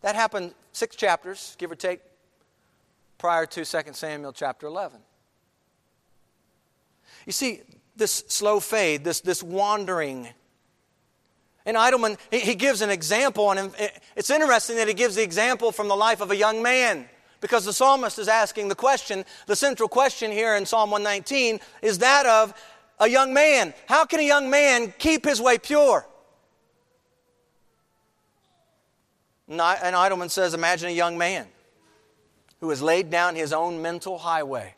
[0.00, 2.00] That happened six chapters, give or take,
[3.18, 4.98] prior to 2 Samuel chapter 11.
[7.26, 7.60] You see,
[7.94, 10.28] this slow fade, this, this wandering.
[11.64, 13.72] And Idleman, he, gives an example, and
[14.16, 17.08] it's interesting that he gives the example from the life of a young man.
[17.40, 21.98] Because the psalmist is asking the question, the central question here in Psalm 119 is
[21.98, 22.54] that of
[23.00, 23.74] a young man.
[23.86, 26.06] How can a young man keep his way pure?
[29.48, 31.46] And Idleman says, Imagine a young man
[32.60, 34.74] who has laid down his own mental highway.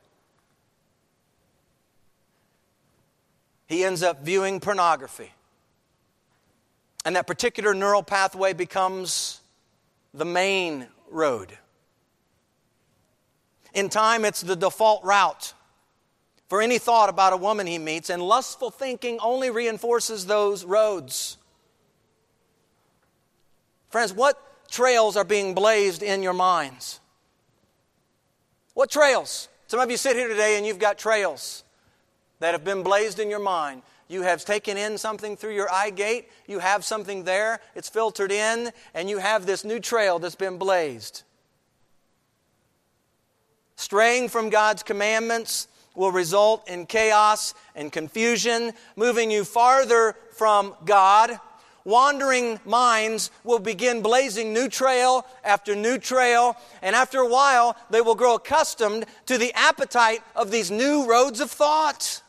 [3.66, 5.32] He ends up viewing pornography.
[7.04, 9.40] And that particular neural pathway becomes
[10.12, 11.58] the main road.
[13.74, 15.52] In time, it's the default route
[16.48, 21.36] for any thought about a woman he meets, and lustful thinking only reinforces those roads.
[23.90, 24.40] Friends, what
[24.70, 27.00] trails are being blazed in your minds?
[28.74, 29.48] What trails?
[29.66, 31.64] Some of you sit here today and you've got trails
[32.40, 33.82] that have been blazed in your mind.
[34.08, 38.30] You have taken in something through your eye gate, you have something there, it's filtered
[38.30, 41.22] in, and you have this new trail that's been blazed.
[43.76, 51.38] Straying from God's commandments will result in chaos and confusion, moving you farther from God.
[51.84, 58.00] Wandering minds will begin blazing new trail after new trail, and after a while, they
[58.00, 62.22] will grow accustomed to the appetite of these new roads of thought.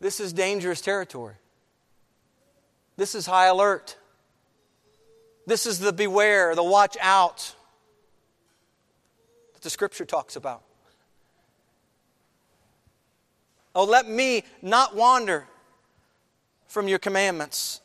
[0.00, 1.34] This is dangerous territory.
[2.96, 3.96] This is high alert.
[5.46, 7.54] This is the beware, the watch out
[9.54, 10.62] that the scripture talks about.
[13.74, 15.46] Oh, let me not wander
[16.66, 17.80] from your commandments.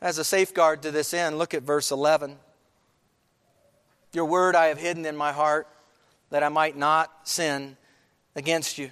[0.00, 2.36] As a safeguard to this end, look at verse 11.
[4.12, 5.68] Your word I have hidden in my heart
[6.30, 7.76] that I might not sin
[8.34, 8.90] against you.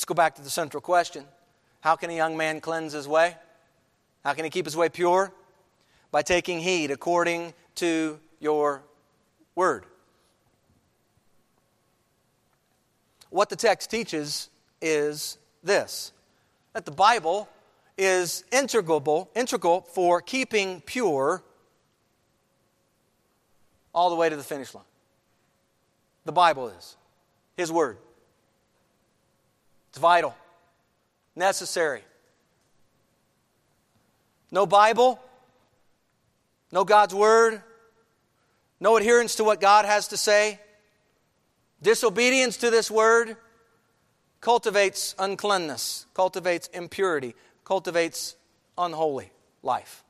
[0.00, 1.26] Let's go back to the central question
[1.82, 3.36] How can a young man cleanse his way?
[4.24, 5.30] How can he keep his way pure?
[6.10, 8.82] By taking heed according to your
[9.54, 9.84] word.
[13.28, 14.48] What the text teaches
[14.80, 16.12] is this
[16.72, 17.46] that the Bible
[17.98, 21.42] is integral, integral for keeping pure
[23.92, 24.84] all the way to the finish line.
[26.24, 26.96] The Bible is
[27.58, 27.98] His Word.
[29.90, 30.34] It's vital,
[31.34, 32.02] necessary.
[34.52, 35.20] No Bible,
[36.72, 37.62] no God's Word,
[38.78, 40.60] no adherence to what God has to say,
[41.82, 43.36] disobedience to this Word
[44.40, 47.34] cultivates uncleanness, cultivates impurity,
[47.64, 48.36] cultivates
[48.78, 49.30] unholy
[49.62, 50.04] life.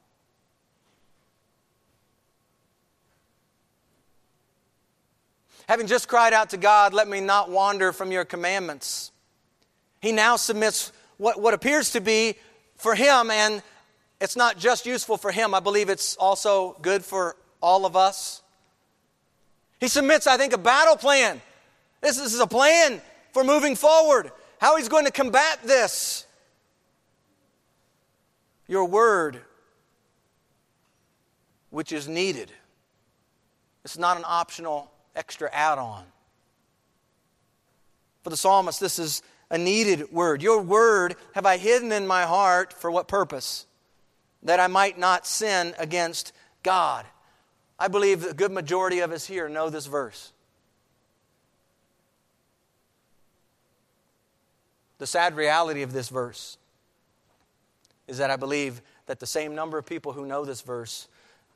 [5.68, 9.12] Having just cried out to God, let me not wander from your commandments.
[10.01, 12.34] He now submits what, what appears to be
[12.76, 13.62] for him, and
[14.20, 18.42] it's not just useful for him, I believe it's also good for all of us.
[19.78, 21.40] He submits, I think, a battle plan.
[22.01, 23.01] This is a plan
[23.32, 26.26] for moving forward, how he's going to combat this.
[28.66, 29.40] Your word,
[31.70, 32.51] which is needed,
[33.84, 36.05] it's not an optional extra add on.
[38.22, 40.42] For the psalmist, this is a needed word.
[40.42, 43.66] Your word have I hidden in my heart for what purpose?
[44.42, 46.32] That I might not sin against
[46.62, 47.05] God.
[47.78, 50.32] I believe a good majority of us here know this verse.
[54.98, 56.59] The sad reality of this verse
[58.07, 61.09] is that I believe that the same number of people who know this verse,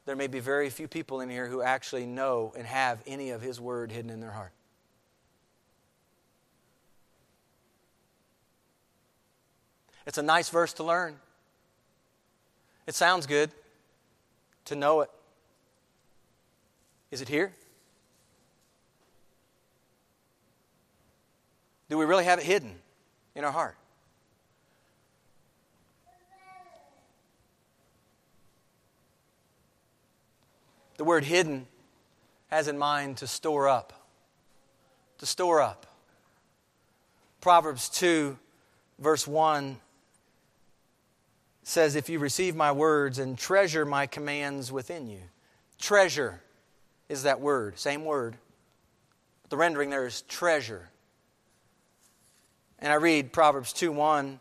[0.07, 3.42] there may be very few people in here who actually know and have any of
[3.42, 4.53] His word hidden in their heart.
[10.07, 11.16] It's a nice verse to learn.
[12.86, 13.50] It sounds good
[14.66, 15.11] to know it.
[17.11, 17.52] Is it here?
[21.88, 22.74] Do we really have it hidden
[23.34, 23.76] in our heart?
[30.96, 31.66] The word hidden
[32.48, 33.92] has in mind to store up.
[35.18, 35.86] To store up.
[37.40, 38.38] Proverbs 2,
[38.98, 39.78] verse 1
[41.65, 45.21] says, If you receive my words and treasure my commands within you.
[45.79, 46.41] Treasure
[47.09, 48.37] is that word, same word.
[49.43, 50.89] But the rendering there is treasure.
[52.79, 54.39] And I read Proverbs 2 1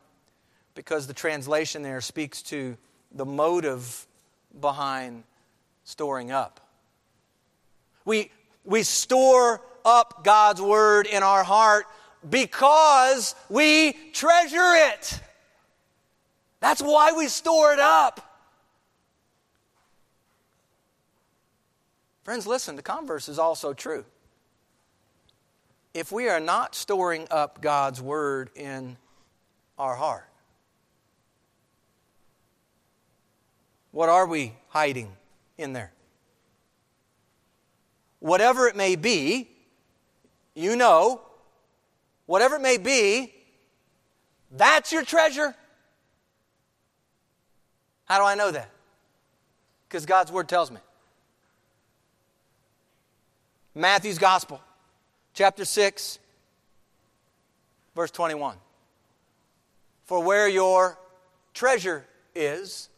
[0.76, 2.78] because the translation there speaks to
[3.12, 4.08] the motive
[4.60, 5.24] behind
[5.84, 6.60] storing up.
[8.06, 8.32] We,
[8.66, 11.86] we store up God's word in our heart
[12.30, 15.20] because we treasure it.
[16.64, 18.40] That's why we store it up.
[22.24, 24.06] Friends, listen, the converse is also true.
[25.94, 28.96] If we are not storing up God's word in
[29.78, 30.26] our heart,
[33.92, 35.12] what are we hiding
[35.58, 35.92] in there?
[38.22, 39.50] Whatever it may be,
[40.56, 41.20] you know,
[42.26, 43.34] whatever it may be,
[44.50, 45.56] that's your treasure.
[48.06, 48.70] How do I know that?
[49.88, 50.80] Because God's Word tells me.
[53.76, 54.62] Matthew's Gospel,
[55.34, 56.20] chapter 6,
[57.96, 58.58] verse 21.
[60.06, 60.98] For where your
[61.54, 62.90] treasure is,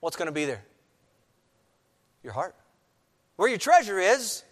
[0.00, 0.62] what's going to be there?
[2.22, 2.54] Your heart.
[3.36, 4.44] Where your treasure is,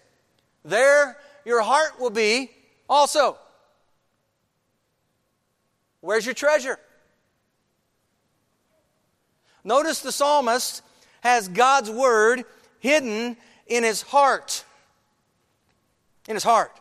[0.64, 2.50] there your heart will be
[2.88, 3.36] also.
[6.00, 6.78] Where's your treasure?
[9.64, 10.82] Notice the psalmist
[11.22, 12.44] has God's word
[12.78, 13.36] hidden
[13.66, 14.64] in his heart.
[16.28, 16.72] In his heart.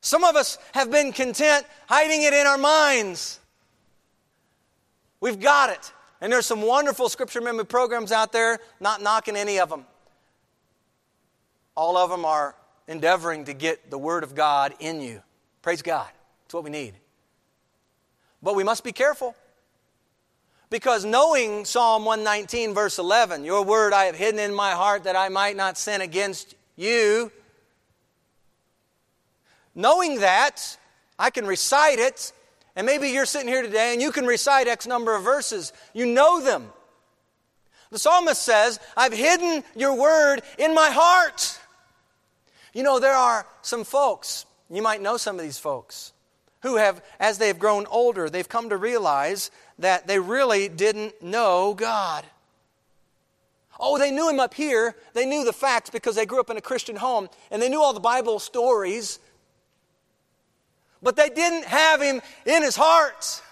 [0.00, 3.40] Some of us have been content hiding it in our minds.
[5.20, 5.92] We've got it.
[6.20, 9.84] And there's some wonderful scripture memory programs out there, not knocking any of them.
[11.76, 12.56] All of them are
[12.88, 15.22] endeavoring to get the Word of God in you.
[15.62, 16.08] Praise God.
[16.44, 16.94] That's what we need.
[18.42, 19.36] But we must be careful.
[20.70, 25.16] Because knowing Psalm 119, verse 11, Your word I have hidden in my heart that
[25.16, 27.32] I might not sin against you.
[29.74, 30.76] Knowing that,
[31.18, 32.32] I can recite it,
[32.76, 35.72] and maybe you're sitting here today and you can recite X number of verses.
[35.94, 36.70] You know them.
[37.90, 41.58] The psalmist says, I've hidden your word in my heart.
[42.74, 46.12] You know, there are some folks, you might know some of these folks,
[46.62, 51.74] who have, as they've grown older, they've come to realize that they really didn't know
[51.74, 52.24] God.
[53.80, 54.96] Oh, they knew Him up here.
[55.14, 57.80] They knew the facts because they grew up in a Christian home and they knew
[57.80, 59.18] all the Bible stories.
[61.00, 63.42] But they didn't have Him in His heart.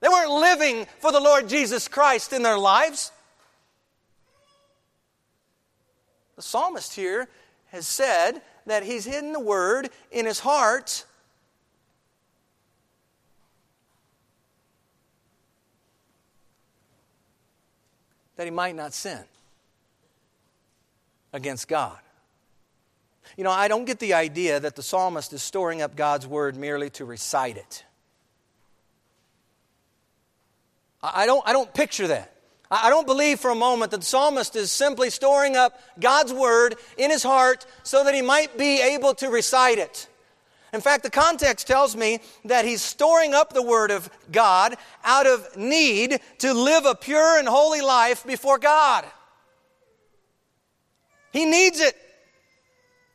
[0.00, 3.10] They weren't living for the Lord Jesus Christ in their lives.
[6.36, 7.28] The psalmist here
[7.68, 11.04] has said that he's hidden the word in his heart
[18.36, 19.22] that he might not sin
[21.32, 21.98] against God.
[23.36, 26.56] You know, I don't get the idea that the psalmist is storing up God's word
[26.56, 27.84] merely to recite it.
[31.02, 32.32] I don't, I don't picture that.
[32.70, 36.76] I don't believe for a moment that the psalmist is simply storing up God's word
[36.96, 40.08] in his heart so that he might be able to recite it.
[40.76, 45.26] In fact, the context tells me that he's storing up the Word of God out
[45.26, 49.06] of need to live a pure and holy life before God.
[51.32, 51.96] He needs it.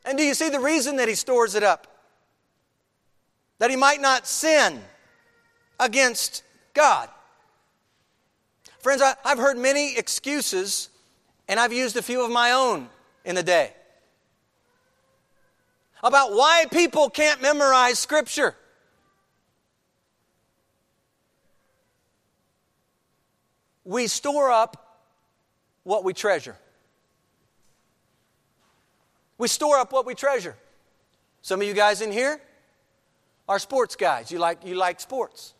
[0.04, 1.86] And do you see the reason that he stores it up?
[3.60, 4.80] That he might not sin
[5.78, 6.42] against
[6.74, 7.08] God.
[8.80, 10.88] Friends, I, have heard many excuses,
[11.46, 12.88] and I've used a few of my own
[13.24, 13.72] in the day
[16.02, 18.54] about why people can't memorize Scripture.
[23.84, 25.00] We store up
[25.82, 26.56] what we treasure.
[29.38, 30.56] We store up what we treasure.
[31.42, 32.40] Some of you guys in here
[33.48, 34.30] are sports guys.
[34.30, 35.54] You like, you like sports.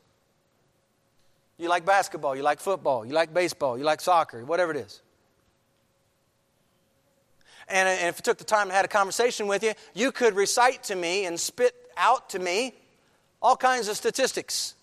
[1.59, 5.01] You like basketball, you like football, you like baseball, you like soccer, whatever it is.
[7.69, 10.83] And, if I took the time and had a conversation with you, you could recite
[10.85, 12.75] to me and spit out to me
[13.41, 14.75] all kinds of statistics,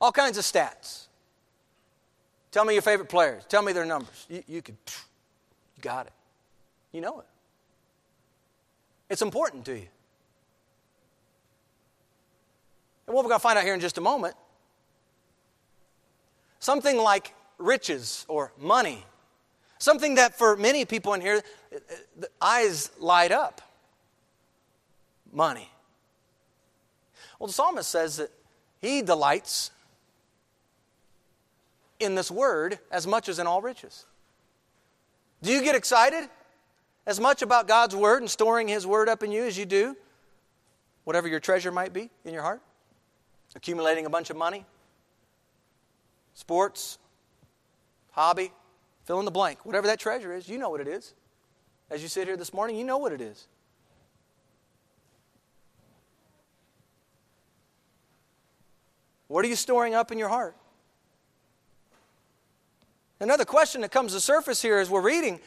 [0.00, 1.06] all kinds of stats.
[2.50, 3.44] Tell me your favorite players.
[3.48, 4.26] Tell me their numbers.
[4.28, 4.76] You, you could,
[5.76, 6.12] you got it.
[6.92, 7.26] You know it.
[9.08, 9.86] It's important to you.
[13.06, 14.34] And what we're going to find out here in just a moment
[16.60, 19.04] something like riches or money
[19.80, 21.42] Something that for many people in here,
[21.74, 21.78] uh,
[22.18, 23.62] the eyes light up
[25.32, 25.70] money.
[27.38, 28.30] Well, the psalmist says that
[28.82, 29.70] he delights
[31.98, 34.04] in this word as much as in all riches.
[35.42, 36.28] Do you get excited
[37.06, 39.96] as much about God's word and storing his word up in you as you do
[41.04, 42.60] whatever your treasure might be in your heart?
[43.56, 44.66] Accumulating a bunch of money,
[46.34, 46.98] sports,
[48.10, 48.52] hobby,
[49.04, 49.64] Fill in the blank.
[49.64, 51.14] Whatever that treasure is, you know what it is.
[51.90, 53.46] As you sit here this morning, you know what it is.
[59.28, 60.56] What are you storing up in your heart?
[63.20, 65.40] Another question that comes to surface here as we're reading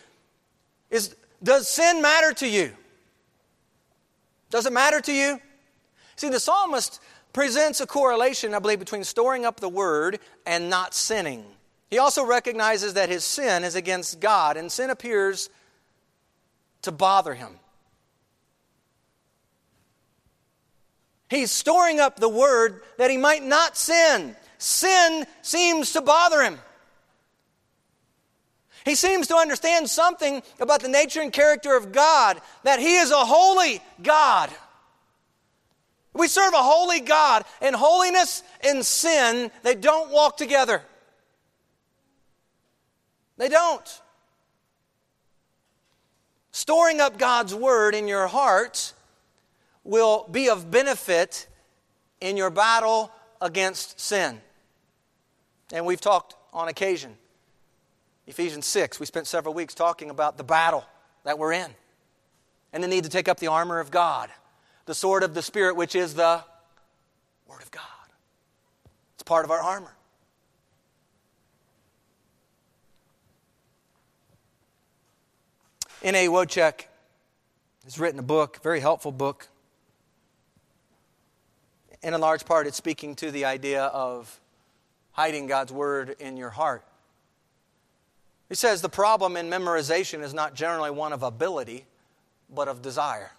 [0.89, 2.71] is Does sin matter to you?
[4.49, 5.41] Does it matter to you?
[6.15, 7.01] See, the psalmist
[7.33, 11.43] presents a correlation, I believe, between storing up the word and not sinning.
[11.93, 15.51] He also recognizes that his sin is against God, and sin appears
[16.81, 17.59] to bother him.
[21.29, 24.35] He's storing up the word that he might not sin.
[24.57, 26.57] Sin seems to bother him.
[28.85, 33.11] He seems to understand something about the nature and character of God, that He is
[33.11, 34.49] a holy God.
[36.15, 40.81] We serve a holy God, and holiness and sin, they don't walk together.
[43.43, 44.01] They don't.
[46.53, 48.93] Storing up God's Word in your heart
[49.83, 51.49] will be of benefit
[52.21, 54.39] in your battle against sin.
[55.73, 57.17] And we've talked on occasion.
[58.27, 60.85] Ephesians 6, we spent several weeks talking about the battle
[61.25, 61.71] that we're in
[62.71, 64.29] and the need to take up the armor of God,
[64.85, 66.41] the sword of the Spirit, which is the
[67.45, 67.83] Word of God.
[69.15, 69.97] It's part of our armor.
[76.03, 76.27] N.A.
[76.27, 76.87] Wojcik
[77.85, 79.47] has written a book, very helpful book.
[82.03, 84.41] And in large part, it's speaking to the idea of
[85.13, 86.83] hiding God's Word in your heart.
[88.49, 91.85] He says the problem in memorization is not generally one of ability,
[92.53, 93.31] but of desire.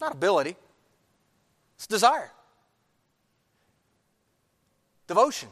[0.00, 0.56] Not ability,
[1.74, 2.32] it's desire.
[5.06, 5.50] Devotion,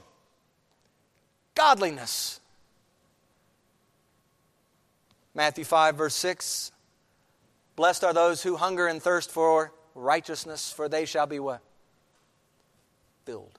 [1.54, 2.40] godliness.
[5.34, 6.72] Matthew 5, verse 6
[7.76, 11.60] Blessed are those who hunger and thirst for righteousness, for they shall be what?
[13.24, 13.58] Filled.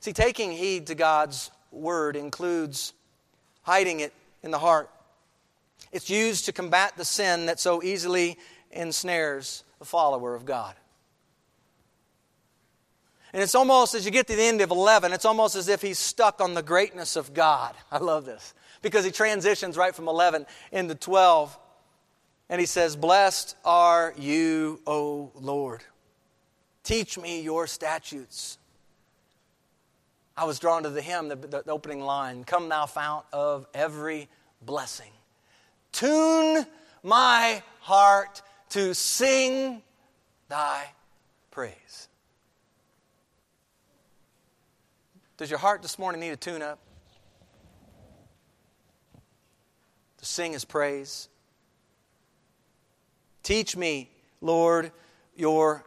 [0.00, 2.92] See, taking heed to God's word includes
[3.62, 4.12] hiding it
[4.42, 4.88] in the heart.
[5.92, 8.38] It's used to combat the sin that so easily
[8.70, 10.74] ensnares the follower of God.
[13.32, 15.82] And it's almost as you get to the end of 11, it's almost as if
[15.82, 17.74] he's stuck on the greatness of God.
[17.90, 21.58] I love this because he transitions right from 11 into 12.
[22.48, 25.82] And he says, Blessed are you, O Lord.
[26.82, 28.58] Teach me your statutes.
[30.36, 34.28] I was drawn to the hymn, the, the opening line Come, thou fount of every
[34.62, 35.10] blessing.
[35.92, 36.64] Tune
[37.02, 39.82] my heart to sing
[40.48, 40.84] thy
[41.50, 42.08] praise.
[45.36, 46.78] Does your heart this morning need a tune up?
[50.20, 51.28] To sing his praise?
[53.42, 54.10] Teach me,
[54.40, 54.92] Lord,
[55.34, 55.84] your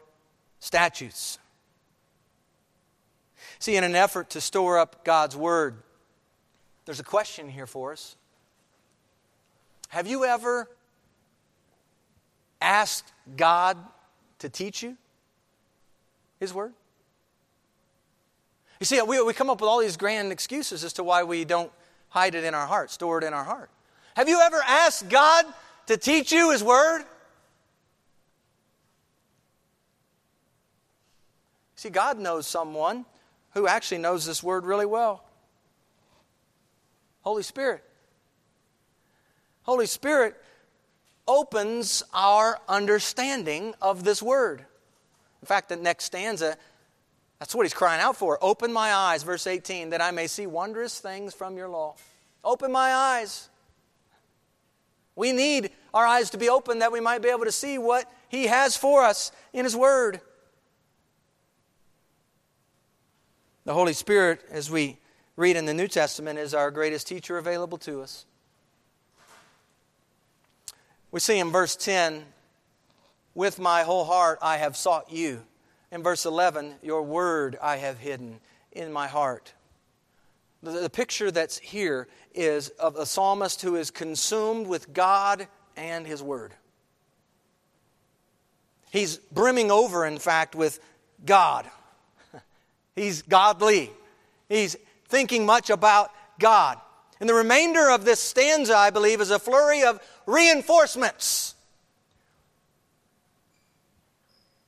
[0.59, 1.37] statutes.
[3.59, 5.75] See, in an effort to store up God's Word,
[6.85, 8.15] there's a question here for us.
[9.89, 10.67] Have you ever
[12.59, 13.77] asked God
[14.39, 14.97] to teach you
[16.39, 16.73] His Word?
[18.79, 21.45] You see, we, we come up with all these grand excuses as to why we
[21.45, 21.71] don't
[22.09, 23.69] hide it in our heart, store it in our heart.
[24.15, 25.45] Have you ever asked God
[25.87, 27.03] to teach you His Word?
[31.83, 33.05] See, God knows someone
[33.53, 35.21] who actually knows this word really well
[37.23, 37.83] Holy Spirit.
[39.63, 40.35] Holy Spirit
[41.27, 44.59] opens our understanding of this word.
[45.41, 46.57] In fact, the next stanza,
[47.39, 48.37] that's what he's crying out for.
[48.41, 51.95] Open my eyes, verse 18, that I may see wondrous things from your law.
[52.43, 53.49] Open my eyes.
[55.15, 58.11] We need our eyes to be open that we might be able to see what
[58.29, 60.21] he has for us in his word.
[63.65, 64.97] The Holy Spirit, as we
[65.35, 68.25] read in the New Testament, is our greatest teacher available to us.
[71.11, 72.25] We see in verse 10,
[73.35, 75.43] with my whole heart I have sought you.
[75.91, 78.39] In verse 11, your word I have hidden
[78.71, 79.53] in my heart.
[80.63, 86.23] The, picture that's here is of a psalmist who is consumed with God and his
[86.23, 86.53] word.
[88.89, 90.79] He's brimming over, in fact, with
[91.25, 91.69] God.
[92.95, 93.91] He's godly.
[94.47, 94.77] He's
[95.09, 96.79] thinking much about God.
[97.19, 101.55] And the remainder of this stanza, I believe, is a flurry of reinforcements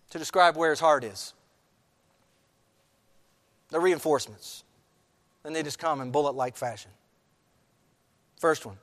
[0.09, 1.33] to describe where his heart is.
[3.69, 4.64] The reinforcements.
[5.45, 6.91] And they just come in bullet like fashion.
[8.39, 8.77] First one,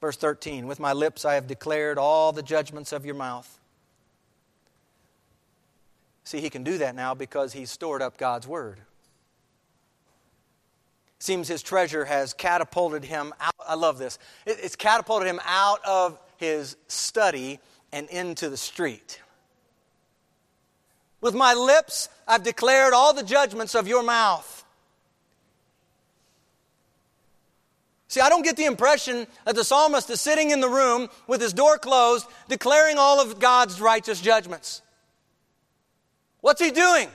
[0.00, 3.58] verse 13 With my lips I have declared all the judgments of your mouth.
[6.24, 8.80] See, he can do that now because he's stored up God's Word.
[11.18, 13.54] Seems his treasure has catapulted him out.
[13.66, 14.18] I love this.
[14.46, 17.60] It's catapulted him out of his study
[17.92, 19.20] and into the street.
[21.20, 24.59] With my lips, I've declared all the judgments of your mouth.
[28.10, 31.40] See, I don't get the impression that the psalmist is sitting in the room with
[31.40, 34.82] his door closed, declaring all of God's righteous judgments.
[36.40, 37.08] What's he doing?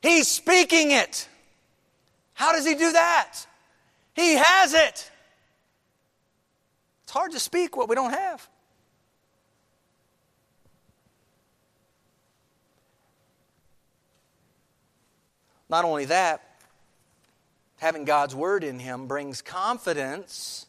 [0.00, 1.28] He's speaking it.
[2.34, 3.44] How does he do that?
[4.14, 5.10] He has it.
[7.02, 8.48] It's hard to speak what we don't have.
[15.68, 16.47] Not only that,
[17.78, 20.66] having God's word in him brings confidence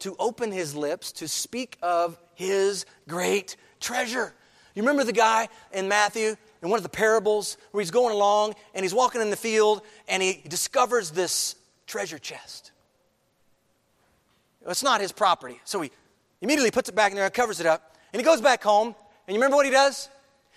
[0.00, 4.34] to open his lips to speak of his great treasure.
[4.74, 8.54] You remember the guy in Matthew in one of the parables where he's going along
[8.74, 11.56] and he's walking in the field and he discovers this
[11.86, 12.72] treasure chest.
[14.66, 15.60] It's not his property.
[15.64, 15.90] So he
[16.40, 17.96] immediately puts it back in there and covers it up.
[18.12, 18.94] And he goes back home.
[19.26, 20.08] And you remember what he does?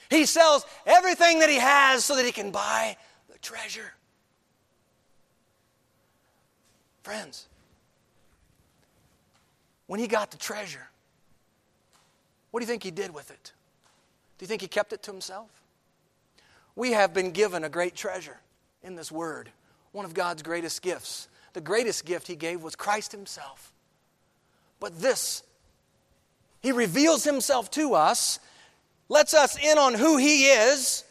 [0.10, 2.98] He sells everything that he has so that he can buy
[3.32, 3.94] the treasure.
[7.04, 7.48] Friends,
[9.88, 10.88] when he got the treasure,
[12.52, 13.52] what do you think he did with it?
[14.38, 15.50] Do you think he kept it to himself?
[16.76, 18.40] We have been given a great treasure
[18.84, 19.50] in this word,
[19.92, 21.28] one of God's greatest gifts.
[21.54, 23.74] The greatest gift he gave was Christ himself.
[24.80, 25.44] But this,
[26.62, 28.40] he reveals himself to us,
[29.10, 31.04] lets us in on who he is,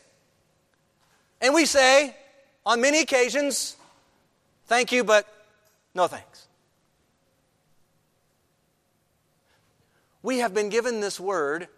[1.40, 2.14] and we say,
[2.66, 3.76] on many occasions,
[4.66, 5.26] thank you, but
[5.94, 6.46] no thanks.
[10.22, 11.68] We have been given this word.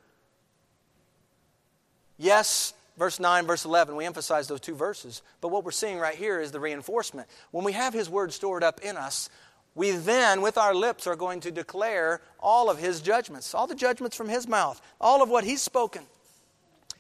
[2.19, 5.23] Yes, verse 9, verse 11, we emphasize those two verses.
[5.41, 7.29] But what we're seeing right here is the reinforcement.
[7.51, 9.31] When we have His word stored up in us,
[9.75, 13.75] we then, with our lips, are going to declare all of His judgments, all the
[13.75, 16.03] judgments from His mouth, all of what He's spoken.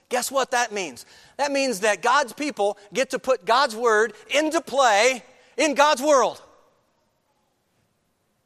[0.09, 1.07] Guess what that means?
[1.39, 5.25] That means that God's people get to put God's word into play
[5.57, 6.41] in God's world.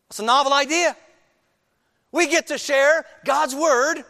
[0.08, 0.96] It's a novel idea.
[2.12, 4.04] We get to share God's Word.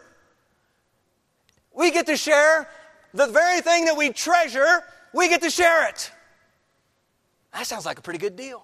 [1.73, 2.69] We get to share
[3.13, 4.83] the very thing that we treasure,
[5.13, 6.11] we get to share it.
[7.53, 8.63] That sounds like a pretty good deal.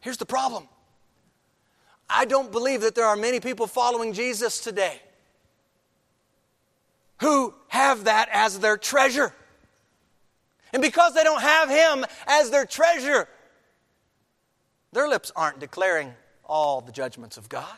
[0.00, 0.68] Here's the problem
[2.08, 5.00] I don't believe that there are many people following Jesus today
[7.20, 9.34] who have that as their treasure.
[10.72, 13.28] And because they don't have Him as their treasure,
[14.92, 16.14] their lips aren't declaring
[16.44, 17.76] all the judgments of God.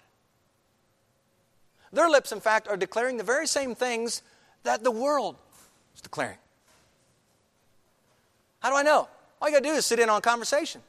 [1.92, 4.22] Their lips, in fact, are declaring the very same things
[4.62, 5.36] that the world
[5.94, 6.36] is declaring.
[8.60, 9.08] How do I know?
[9.40, 10.82] All you got to do is sit in on conversation.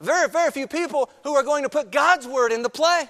[0.00, 3.08] Very, very few people who are going to put God's word into play.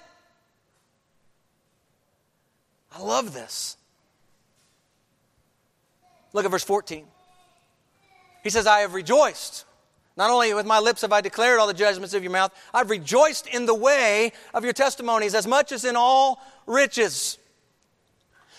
[2.94, 3.76] I love this.
[6.32, 7.04] Look at verse 14.
[8.42, 9.64] He says, I have rejoiced
[10.16, 12.88] not only with my lips have I declared all the judgments of your mouth, I've
[12.88, 17.38] rejoiced in the way of your testimonies as much as in all riches.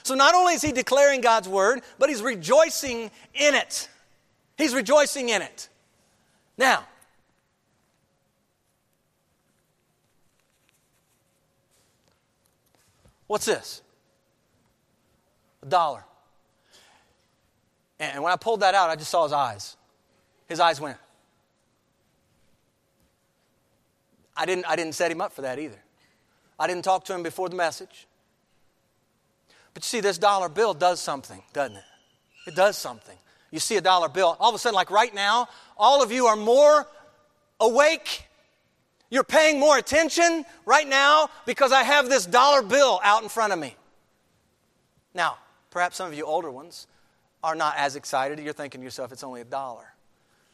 [0.03, 3.89] So not only is he declaring God's word, but he's rejoicing in it.
[4.55, 5.67] He's rejoicing in it.
[6.57, 6.85] Now,
[13.25, 13.81] what's this?
[15.63, 16.03] A dollar.
[17.99, 19.75] And when I pulled that out, I just saw his eyes.
[20.47, 20.97] His eyes went.
[24.37, 25.79] I didn't, I didn't set him up for that either.
[26.59, 28.07] I didn't talk to him before the message.
[29.73, 31.83] But you see, this dollar bill does something, doesn't it?
[32.47, 33.17] It does something.
[33.51, 36.27] You see a dollar bill, all of a sudden, like right now, all of you
[36.27, 36.87] are more
[37.59, 38.25] awake.
[39.09, 43.53] You're paying more attention right now because I have this dollar bill out in front
[43.53, 43.75] of me.
[45.13, 45.37] Now,
[45.71, 46.87] perhaps some of you older ones
[47.43, 48.39] are not as excited.
[48.39, 49.93] You're thinking to yourself, it's only a dollar.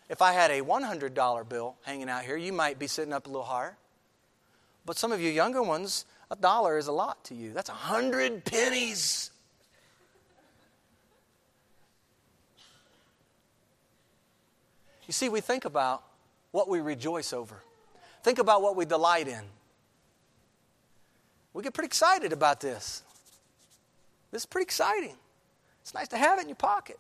[0.10, 3.30] If I had a $100 bill hanging out here, you might be sitting up a
[3.30, 3.78] little higher.
[4.86, 7.54] But some of you younger ones, a dollar is a lot to you.
[7.54, 9.32] That's a hundred pennies.
[15.08, 16.04] You see, we think about
[16.52, 17.62] what we rejoice over,
[18.24, 19.44] think about what we delight in.
[21.54, 23.04] We get pretty excited about this.
[24.32, 25.16] This is pretty exciting.
[25.84, 26.98] It's nice to have it in your pocket.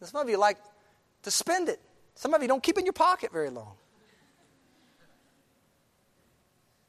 [0.00, 0.56] Some of you like
[1.26, 1.80] to spend it.
[2.14, 3.72] Some of you don't keep in your pocket very long.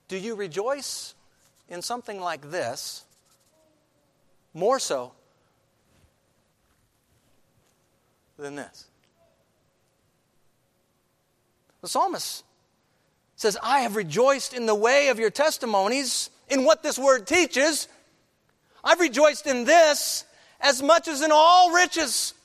[0.07, 1.15] Do you rejoice
[1.67, 3.03] in something like this
[4.53, 5.11] more so
[8.38, 8.85] than this?
[11.81, 12.43] The psalmist
[13.38, 17.88] says, I have rejoiced in the way of your testimonies, in what this word teaches.
[18.83, 20.25] I've rejoiced in this
[20.61, 22.35] as much as in all riches.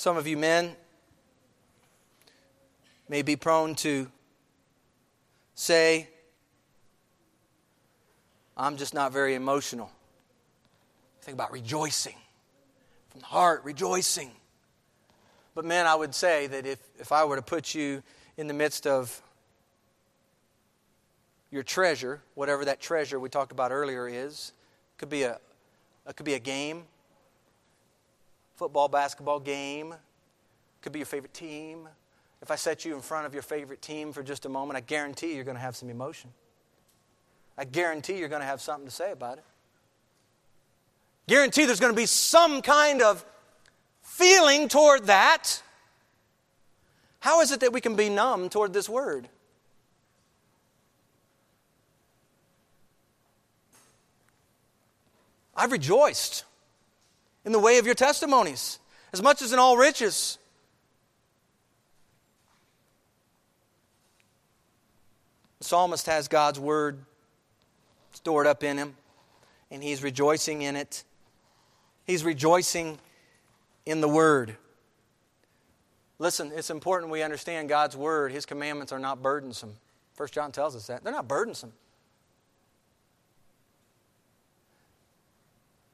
[0.00, 0.76] Some of you men
[3.06, 4.10] may be prone to
[5.54, 6.08] say,
[8.56, 9.90] I'm just not very emotional.
[11.20, 12.16] Think about rejoicing.
[13.10, 14.30] From the heart, rejoicing.
[15.54, 18.02] But, men, I would say that if, if I were to put you
[18.38, 19.20] in the midst of
[21.50, 24.54] your treasure, whatever that treasure we talked about earlier is,
[24.96, 25.38] could be a,
[26.08, 26.84] it could be a game,
[28.60, 29.94] football, basketball game,
[30.82, 31.88] could be your favorite team.
[32.42, 34.80] If I set you in front of your favorite team for just a moment, I
[34.80, 36.28] guarantee you're going to have some emotion.
[37.56, 39.44] I guarantee you're going to have something to say about it.
[41.26, 43.24] Guarantee there's going to be some kind of
[44.02, 45.62] feeling toward that.
[47.20, 49.26] How is it that we can be numb toward this word?
[55.56, 56.44] I've rejoiced
[57.44, 58.78] in the way of your testimonies
[59.12, 60.38] as much as in all riches.
[65.58, 66.98] The psalmist has God's word
[68.12, 68.94] stored up in him,
[69.70, 71.04] and he's rejoicing in it.
[72.06, 72.98] He's rejoicing
[73.86, 74.56] in the word.
[76.18, 78.32] Listen, it's important we understand God's word.
[78.32, 79.74] His commandments are not burdensome.
[80.14, 81.02] First John tells us that.
[81.02, 81.72] They're not burdensome.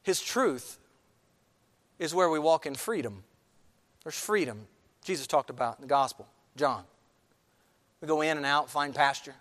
[0.02, 0.78] His truth
[1.98, 3.24] is where we walk in freedom.
[4.02, 4.66] There's freedom.
[5.04, 6.26] Jesus talked about in the gospel,
[6.56, 6.84] John.
[8.00, 9.34] We go in and out, find pasture.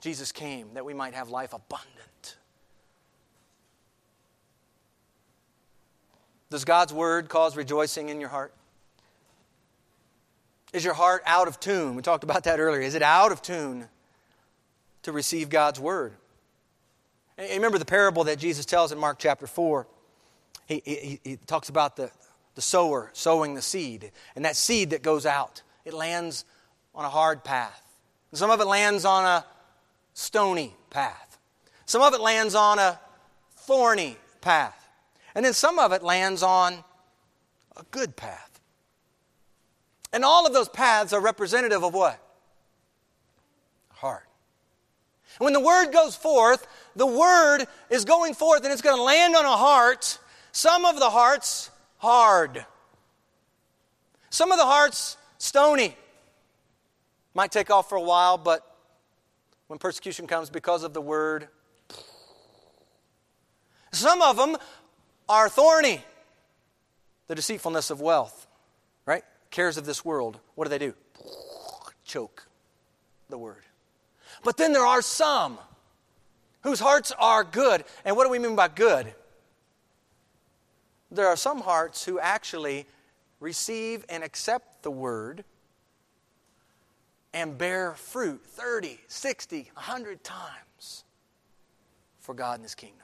[0.00, 2.36] Jesus came that we might have life abundant.
[6.50, 8.52] Does God's word cause rejoicing in your heart?
[10.72, 11.96] Is your heart out of tune?
[11.96, 12.82] We talked about that earlier.
[12.82, 13.88] Is it out of tune
[15.02, 16.14] to receive God's word?
[17.38, 19.86] Remember the parable that Jesus tells in Mark chapter 4.
[20.66, 22.10] He, he, he, talks about the,
[22.54, 26.44] the sower sowing the seed, and that seed that goes out, it lands
[26.94, 27.82] on a hard path.
[28.32, 29.44] Some of it lands on a
[30.14, 31.38] stony path.
[31.84, 32.98] Some of it lands on a
[33.56, 34.88] thorny path.
[35.34, 36.84] And then some of it lands on
[37.76, 38.60] a good path.
[40.12, 42.18] And all of those paths are representative of what?
[43.94, 44.28] Heart.
[45.38, 49.34] When the word goes forth, the word is going forth and it's going to land
[49.34, 50.18] on a heart.
[50.52, 52.64] Some of the hearts hard.
[54.30, 55.96] Some of the hearts stony.
[57.34, 58.62] Might take off for a while, but
[59.66, 61.48] when persecution comes because of the word,
[63.90, 64.56] some of them
[65.28, 66.02] are thorny.
[67.28, 68.46] The deceitfulness of wealth,
[69.06, 69.24] right?
[69.50, 70.38] Cares of this world.
[70.54, 70.94] What do they do?
[72.04, 72.46] Choke
[73.30, 73.62] the word.
[74.44, 75.58] But then there are some
[76.62, 77.84] whose hearts are good.
[78.04, 79.14] And what do we mean by good?
[81.12, 82.86] There are some hearts who actually
[83.38, 85.44] receive and accept the word
[87.34, 91.04] and bear fruit 30, 60, 100 times
[92.20, 92.98] for God and His kingdom.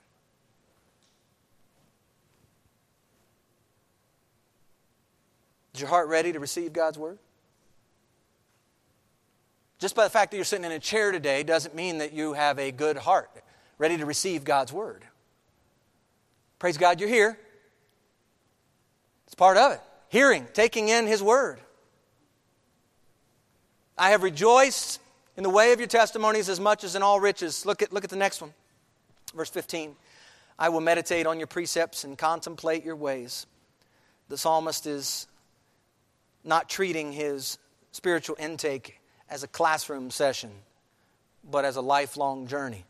[5.75, 7.19] Is your heart ready to receive God's word?
[9.79, 12.33] Just by the fact that you're sitting in a chair today doesn't mean that you
[12.33, 13.31] have a good heart,
[13.77, 15.05] ready to receive God's word.
[16.59, 17.39] Praise God, you're here.
[19.29, 19.81] It's part of it.
[20.09, 21.61] Hearing, taking in His word.
[23.99, 25.01] I have rejoiced
[25.37, 27.67] in the way of your testimonies as much as in all riches.
[27.67, 28.55] Look at, look at the next one.
[29.35, 29.97] Verse 15.
[30.59, 33.47] I will meditate on your precepts and contemplate your ways.
[34.31, 35.27] The psalmist is
[36.43, 37.59] not treating his
[37.93, 38.99] spiritual intake
[39.29, 40.53] as a classroom session,
[41.45, 42.87] but as a lifelong journey.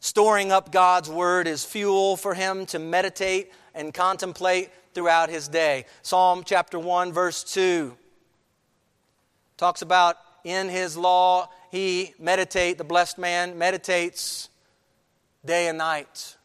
[0.00, 5.86] Storing up God's word is fuel for him to meditate and contemplate throughout his day.
[6.02, 7.96] Psalm chapter 1, verse 2
[9.56, 14.48] talks about in his law he meditate the blessed man meditates
[15.44, 16.36] day and night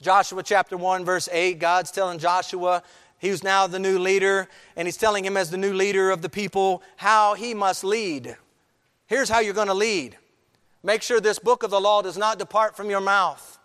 [0.00, 2.82] joshua chapter 1 verse 8 god's telling joshua
[3.22, 6.28] He's now the new leader, and he's telling him, as the new leader of the
[6.28, 8.36] people, how he must lead.
[9.06, 10.16] Here's how you're going to lead
[10.82, 13.58] make sure this book of the law does not depart from your mouth.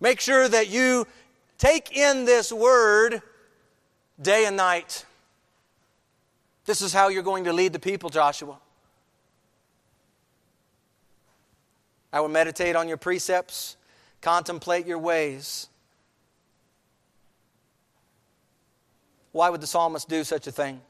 [0.00, 1.06] Make sure that you
[1.58, 3.22] take in this word
[4.20, 5.04] day and night.
[6.64, 8.56] This is how you're going to lead the people, Joshua.
[12.12, 13.76] I will meditate on your precepts,
[14.20, 15.68] contemplate your ways.
[19.32, 20.80] Why would the psalmist do such a thing?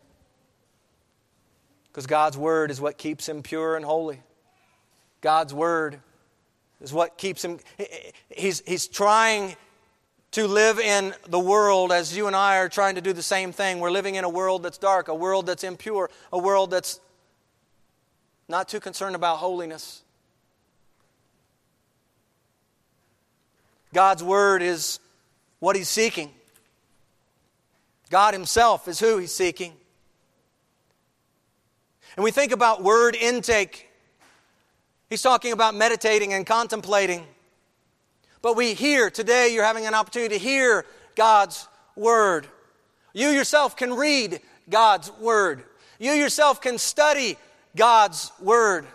[1.88, 4.20] Because God's word is what keeps him pure and holy.
[5.20, 6.00] God's word
[6.80, 7.58] is what keeps him.
[8.30, 9.56] He's, he's trying
[10.32, 13.52] to live in the world as you and I are trying to do the same
[13.52, 13.80] thing.
[13.80, 17.00] We're living in a world that's dark, a world that's impure, a world that's
[18.48, 20.02] not too concerned about holiness.
[23.92, 25.00] God's Word is
[25.58, 26.32] what He's seeking.
[28.08, 29.72] God Himself is who He's seeking.
[32.16, 33.89] And we think about word intake.
[35.10, 37.26] He's talking about meditating and contemplating.
[38.40, 40.86] But we hear, today you're having an opportunity to hear
[41.16, 42.46] God's Word.
[43.12, 44.40] You yourself can read
[44.70, 45.64] God's Word.
[45.98, 47.36] You yourself can study
[47.76, 48.86] God's Word.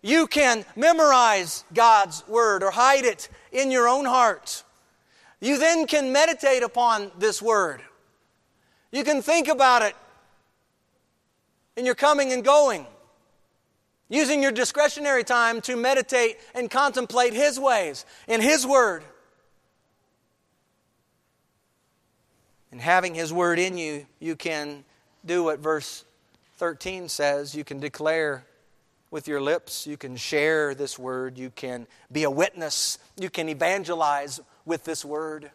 [0.00, 4.64] You can memorize God's Word or hide it in your own heart.
[5.42, 7.82] You then can meditate upon this word.
[8.92, 9.96] You can think about it
[11.76, 12.86] in your coming and going,
[14.12, 19.02] using your discretionary time to meditate and contemplate His ways in His word.
[22.70, 24.84] And having His word in you, you can
[25.24, 26.04] do what verse
[26.58, 27.54] 13 says.
[27.54, 28.44] You can declare
[29.10, 33.48] with your lips, you can share this word, you can be a witness, you can
[33.48, 35.50] evangelize with this word.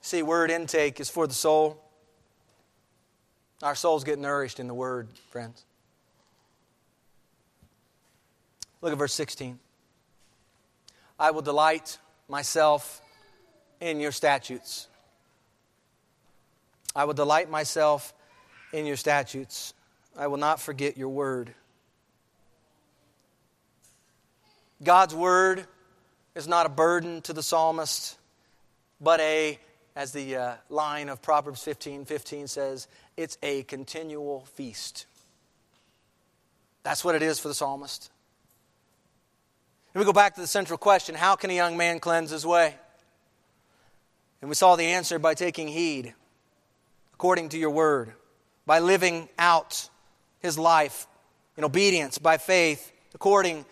[0.00, 1.85] See, word intake is for the soul.
[3.62, 5.64] Our souls get nourished in the word, friends.
[8.82, 9.58] Look at verse 16.
[11.18, 11.98] I will delight
[12.28, 13.00] myself
[13.80, 14.88] in your statutes.
[16.94, 18.12] I will delight myself
[18.72, 19.72] in your statutes.
[20.16, 21.54] I will not forget your word.
[24.82, 25.66] God's word
[26.34, 28.18] is not a burden to the psalmist,
[29.00, 29.58] but a,
[29.94, 35.06] as the uh, line of Proverbs 15 15 says, it's a continual feast.
[36.82, 38.10] That's what it is for the psalmist.
[39.94, 42.46] And we go back to the central question how can a young man cleanse his
[42.46, 42.74] way?
[44.40, 46.14] And we saw the answer by taking heed
[47.14, 48.12] according to your word,
[48.66, 49.88] by living out
[50.40, 51.06] his life
[51.56, 53.64] in obedience, by faith, according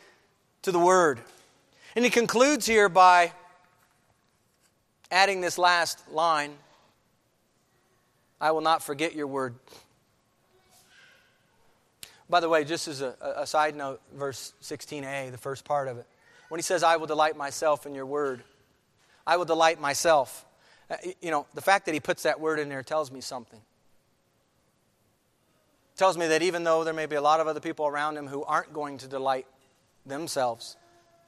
[0.63, 1.21] to the Word.
[1.95, 3.33] And he concludes here by
[5.11, 6.53] adding this last line
[8.45, 9.55] I will not forget your word.
[12.29, 15.97] By the way, just as a, a, side note, verse 16a, the first part of
[15.97, 16.05] it,
[16.51, 18.45] when he says, I will delight myself in your word,
[19.27, 20.45] I will delight myself.
[20.91, 23.61] Uh, you know, the fact that he puts that word in there tells me something.
[25.95, 28.19] It tells me that even though there may be a lot of other people around
[28.19, 29.47] him who aren't going to delight
[30.05, 30.77] themselves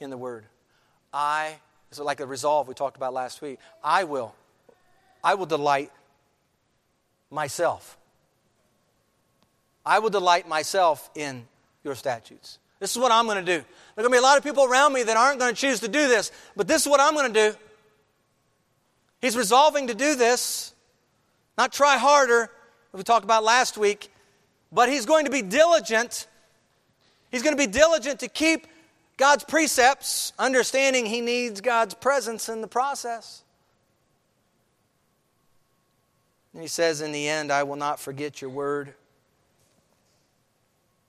[0.01, 0.45] in the Word.
[1.15, 1.55] I,
[1.89, 3.59] it's like a resolve we talked about last week.
[3.83, 4.35] I will.
[5.25, 5.93] I will delight
[7.31, 7.97] myself.
[9.85, 11.47] I will delight myself in
[11.85, 12.59] your statutes.
[12.81, 13.59] This is what I'm going to do.
[13.59, 15.61] There are going to be a lot of people around me that aren't going to
[15.61, 17.57] choose to do this, but this is what I'm going to do.
[19.21, 20.75] He's resolving to do this,
[21.57, 22.43] not try harder,
[22.93, 24.11] as we talked about last week,
[24.71, 26.27] but he's going to be diligent
[27.31, 28.67] He's going to be diligent to keep
[29.17, 33.43] God's precepts, understanding he needs God's presence in the process.
[36.57, 38.95] And he says, In the end, I will not forget your word.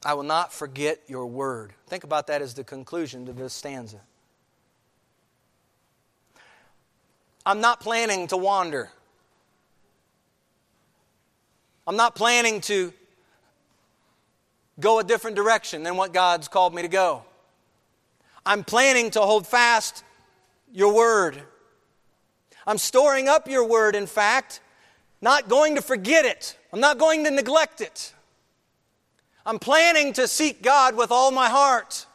[0.04, 1.72] I will not forget your word.
[1.88, 4.02] Think about that as the conclusion to this stanza.
[7.46, 8.92] I'm not planning to wander.
[11.88, 12.92] I'm not planning to
[14.82, 17.24] go a different direction than what God's called me to go.
[18.46, 20.04] I'm planning to hold fast
[20.74, 21.42] your word.
[22.68, 24.60] I'm storing up your word, in fact,
[25.22, 26.58] not going to forget it.
[26.72, 28.14] I'm not going to neglect it.
[29.46, 32.06] I'm planning to seek God with all my heart.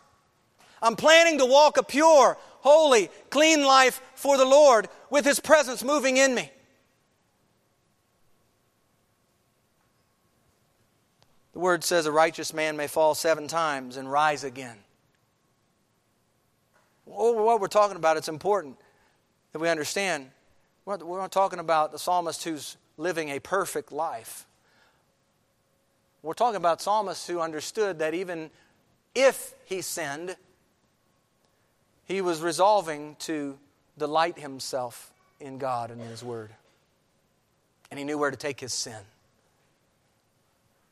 [0.82, 5.82] I'm planning to walk a pure, holy, clean life for the Lord with His presence
[5.82, 6.50] moving in me.
[11.52, 14.76] The word says a righteous man may fall seven times and rise again.
[17.04, 18.78] what we're talking about, it's important
[19.52, 20.30] that we understand.
[20.84, 24.46] We're not talking about the psalmist who's living a perfect life.
[26.22, 28.50] We're talking about psalmists who understood that even
[29.14, 30.36] if he sinned,
[32.04, 33.58] he was resolving to
[33.98, 36.50] delight himself in God and in his word.
[37.90, 39.00] And he knew where to take his sin.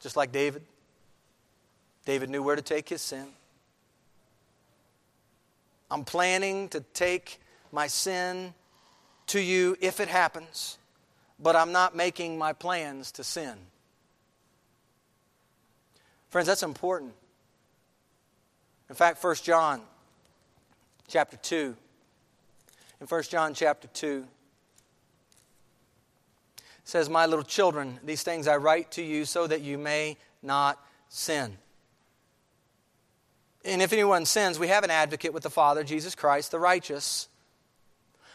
[0.00, 0.62] Just like David.
[2.04, 3.26] David knew where to take his sin.
[5.90, 7.40] I'm planning to take
[7.72, 8.54] my sin
[9.28, 10.78] to you if it happens,
[11.42, 13.54] but I'm not making my plans to sin.
[16.28, 17.12] Friends, that's important.
[18.88, 19.80] In fact, 1 John
[21.08, 21.76] chapter 2.
[23.00, 24.26] In 1 John chapter 2,
[26.58, 30.18] it says, My little children, these things I write to you so that you may
[30.42, 30.78] not
[31.08, 31.56] sin.
[33.64, 37.28] And if anyone sins, we have an advocate with the Father, Jesus Christ, the righteous.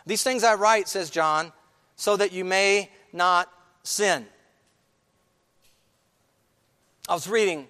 [0.05, 1.51] These things I write, says John,
[1.95, 3.51] so that you may not
[3.83, 4.25] sin.
[7.07, 7.67] I was reading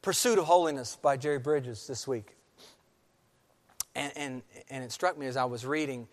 [0.00, 2.36] Pursuit of Holiness by Jerry Bridges this week.
[3.94, 6.08] And, and, and it struck me as I was reading,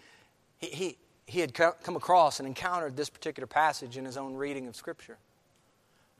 [0.57, 4.67] he, he, he had come across and encountered this particular passage in his own reading
[4.67, 5.17] of Scripture.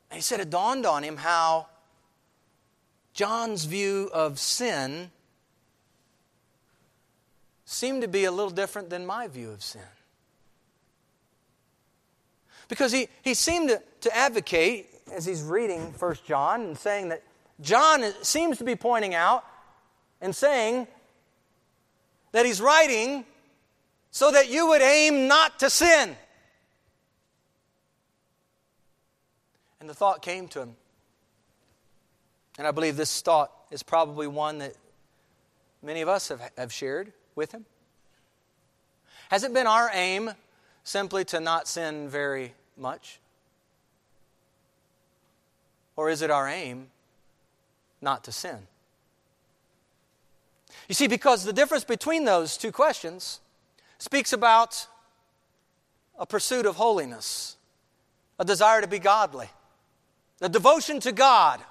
[0.10, 1.68] And he said it dawned on him how
[3.14, 5.12] John's view of sin
[7.70, 9.82] seemed to be a little different than my view of sin.
[12.68, 17.22] Because he, he seemed to, to advocate, as he's reading First John, and saying that
[17.62, 19.46] John seems to be pointing out
[20.20, 20.88] and saying
[22.32, 23.24] that he's writing
[24.10, 26.16] so that you would aim not to sin.
[29.80, 30.76] And the thought came to him.
[32.58, 34.74] And I believe this thought is probably one that
[35.84, 37.66] many of us have, have shared with him.
[39.32, 40.32] Has it been our aim
[40.84, 43.20] simply to not sin very much?
[45.96, 46.88] Or is it our aim
[48.02, 48.68] not to sin?
[50.90, 53.40] You see, because the difference between those two questions
[54.00, 54.88] speaks about
[56.18, 57.56] a pursuit of holiness,
[58.38, 59.50] a desire to be godly,
[60.42, 61.62] a devotion to God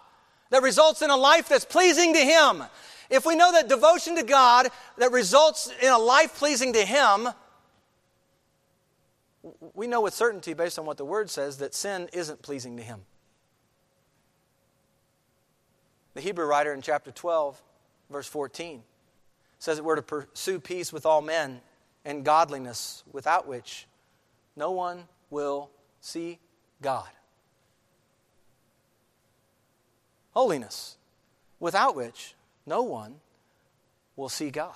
[0.50, 2.64] that results in a life that's pleasing to Him.
[3.10, 7.28] If we know that devotion to God that results in a life pleasing to Him,
[9.74, 12.82] we know with certainty, based on what the Word says, that sin isn't pleasing to
[12.82, 13.00] Him.
[16.14, 17.62] The Hebrew writer in chapter 12,
[18.10, 18.82] verse 14,
[19.58, 21.60] says that we're to pursue peace with all men
[22.04, 23.86] and godliness, without which
[24.56, 26.38] no one will see
[26.82, 27.08] God.
[30.32, 30.96] Holiness,
[31.58, 32.34] without which
[32.68, 33.16] no one
[34.16, 34.74] will see God.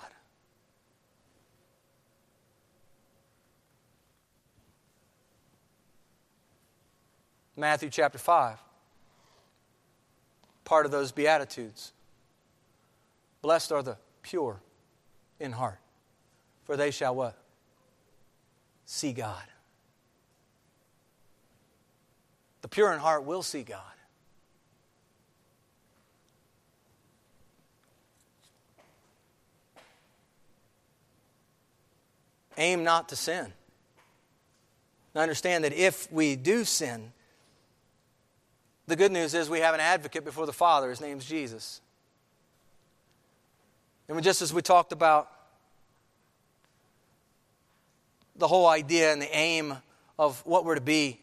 [7.57, 8.59] Matthew chapter 5,
[10.65, 11.93] part of those Beatitudes.
[13.43, 14.61] Blessed are the pure
[15.39, 15.79] in heart,
[16.65, 17.37] for they shall what?
[18.87, 19.43] See God.
[22.63, 23.81] The pure in heart will see God.
[32.57, 33.53] Aim not to sin.
[35.15, 37.13] Now understand that if we do sin,
[38.87, 40.91] the good news is we have an advocate before the Father.
[40.91, 41.81] His name's Jesus.
[44.09, 45.31] And just as we talked about
[48.37, 49.77] the whole idea and the aim
[50.19, 51.21] of what we're to be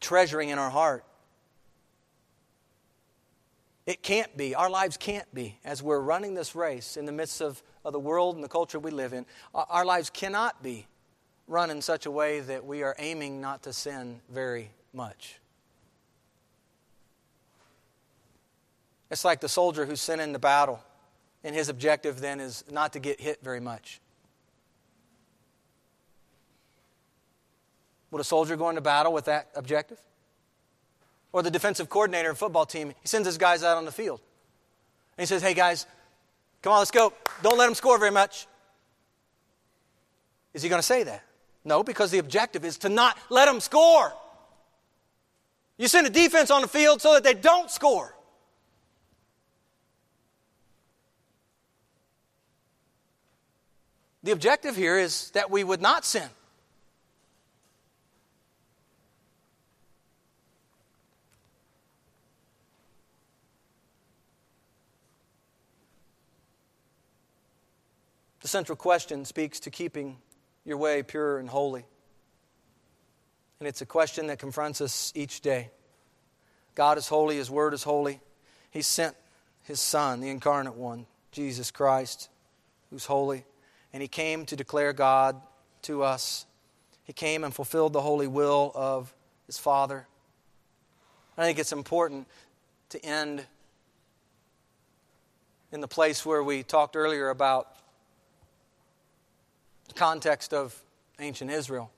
[0.00, 1.04] treasuring in our heart,
[3.86, 7.40] it can't be, our lives can't be, as we're running this race in the midst
[7.40, 10.86] of, of the world and the culture we live in, our, lives cannot be
[11.48, 15.40] run in such a way that we are aiming not to sin very much.
[19.10, 20.80] It's like the soldier who's sent into battle,
[21.42, 24.00] and his objective then is not to get hit very much.
[28.10, 29.98] Would a soldier go into battle with that objective?
[31.32, 33.92] Or the defensive coordinator of a football team, he sends his guys out on the
[33.92, 34.20] field.
[35.16, 35.86] And he says, Hey guys,
[36.62, 37.12] come on, let's go.
[37.42, 38.46] Don't let them score very much.
[40.54, 41.22] Is he going to say that?
[41.64, 44.12] No, because the objective is to not let them score.
[45.76, 48.14] You send a defense on the field so that they don't score.
[54.22, 56.28] The objective here is that we would not sin.
[68.48, 70.16] The central question speaks to keeping
[70.64, 71.84] your way pure and holy.
[73.60, 75.68] And it's a question that confronts us each day.
[76.74, 78.20] God is holy, His Word is holy.
[78.70, 79.14] He sent
[79.64, 82.30] His Son, the incarnate one, Jesus Christ,
[82.88, 83.44] who's holy.
[83.92, 85.38] And He came to declare God
[85.82, 86.46] to us.
[87.04, 89.14] He came and fulfilled the holy will of
[89.44, 90.08] His Father.
[91.36, 92.26] I think it's important
[92.88, 93.44] to end
[95.70, 97.74] in the place where we talked earlier about
[99.94, 100.80] context of
[101.18, 101.90] ancient Israel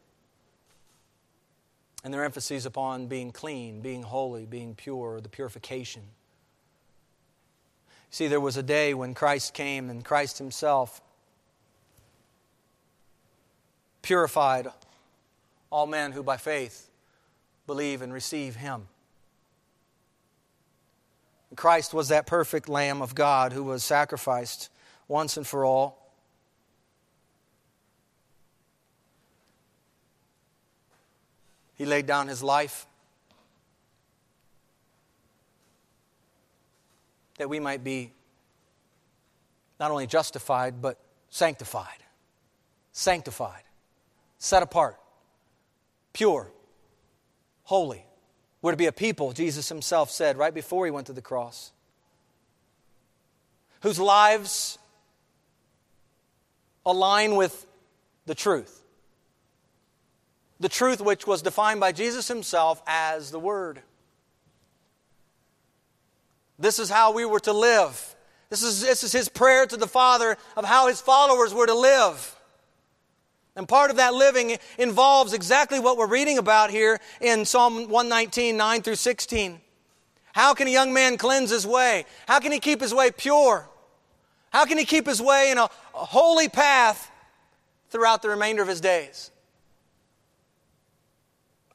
[2.03, 6.03] and their emphasis upon being clean, being holy, being pure, the purification.
[8.11, 11.01] See, there was a day when Christ came and Christ Himself
[14.03, 14.69] purified
[15.71, 16.91] all men who by faith
[17.67, 18.89] believe and receive Him.
[21.55, 24.71] Christ was that perfect Lamb of God who was sacrificed
[25.09, 26.00] once and for all.
[31.81, 32.87] He laid down his life
[37.39, 38.13] that we might be
[39.79, 40.99] not only justified, but
[41.31, 42.05] sanctified.
[42.93, 43.63] Sanctified.
[44.37, 44.99] Set apart.
[46.13, 46.53] Pure.
[47.63, 48.05] Holy.
[48.61, 51.73] We're to be a people, Jesus himself said right before he went to the cross,
[53.81, 54.79] whose lives
[56.85, 57.65] align with
[58.27, 58.80] the truth.
[60.61, 63.83] The truth which was defined by Jesus himself as the Word.
[66.59, 68.15] This is how we were to live.
[68.51, 71.75] This is, this is his prayer to the Father of how his followers were to
[71.75, 72.37] live.
[73.57, 78.57] And part of that living involves exactly what we're reading about here in Psalm 119,
[78.57, 79.61] 9 through 16.
[80.33, 82.05] How can a young man cleanse his way?
[82.29, 83.69] How can he keep his way pure?
[84.51, 87.11] How can he keep his way in a, a holy path
[87.91, 89.30] throughout the remainder of his days?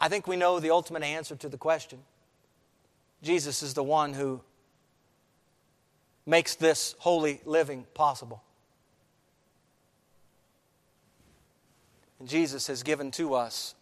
[0.06, 1.98] I think we know the ultimate answer to the question.
[3.24, 4.40] Jesus is the one who
[6.28, 8.44] makes this holy living possible.
[12.20, 13.74] And Jesus has given to us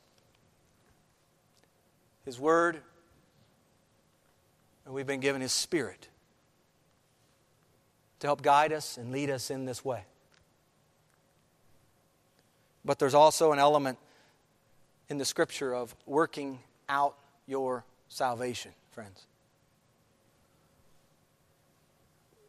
[2.23, 2.79] His Word,
[4.85, 6.07] and we've been given His Spirit
[8.21, 10.05] to help guide us and lead us in this way.
[12.85, 13.97] But there's also an element
[15.09, 16.59] in the Scripture of working
[16.89, 17.15] out
[17.47, 19.25] your salvation, friends.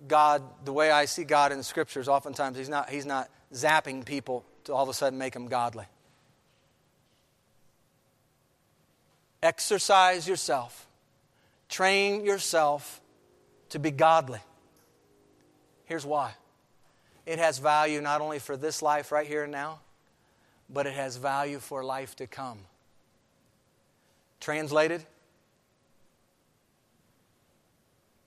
[0.06, 4.05] God, the way I see God in the Scriptures, oftentimes He's not, he's not zapping
[4.05, 5.86] people to all of a sudden make them godly.
[9.43, 10.86] Exercise yourself,
[11.68, 13.01] train yourself
[13.70, 14.40] to be godly.
[15.85, 16.32] Here's why
[17.26, 19.81] it has value not only for this life right here and now,
[20.70, 22.59] but it has value for life to come.
[24.41, 25.05] Translated,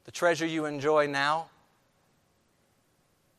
[0.06, 1.48] the treasure you enjoy now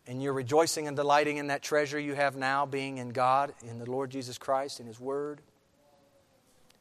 [0.07, 3.79] and you're rejoicing and delighting in that treasure you have now, being in God, in
[3.79, 5.43] the Lord Jesus Christ, in His Word,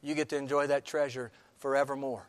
[0.02, 2.26] you get to enjoy that treasure forevermore.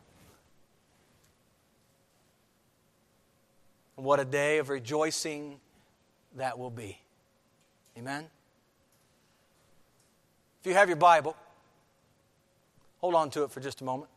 [3.95, 5.59] What a day of rejoicing
[6.35, 6.99] that will be.
[7.97, 8.25] Amen?
[10.61, 11.35] If you have your Bible,
[13.01, 14.09] hold on to it for just a moment.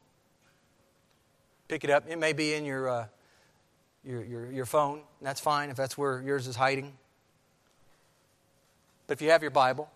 [1.68, 2.04] Pick it up.
[2.08, 2.88] It may be in your.
[2.88, 3.06] Uh,
[4.04, 5.00] your, your, your phone.
[5.20, 6.92] That's fine if that's where yours is hiding.
[9.06, 9.90] But if you have your Bible,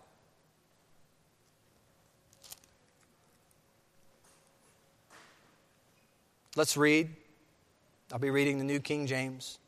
[6.55, 7.09] let's read.
[8.11, 9.59] I'll be reading the New King James.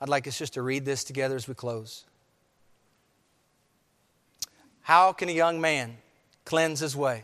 [0.00, 2.04] I'd like us just to read this together as we close.
[4.90, 5.98] How can a young man
[6.44, 7.22] cleanse his way?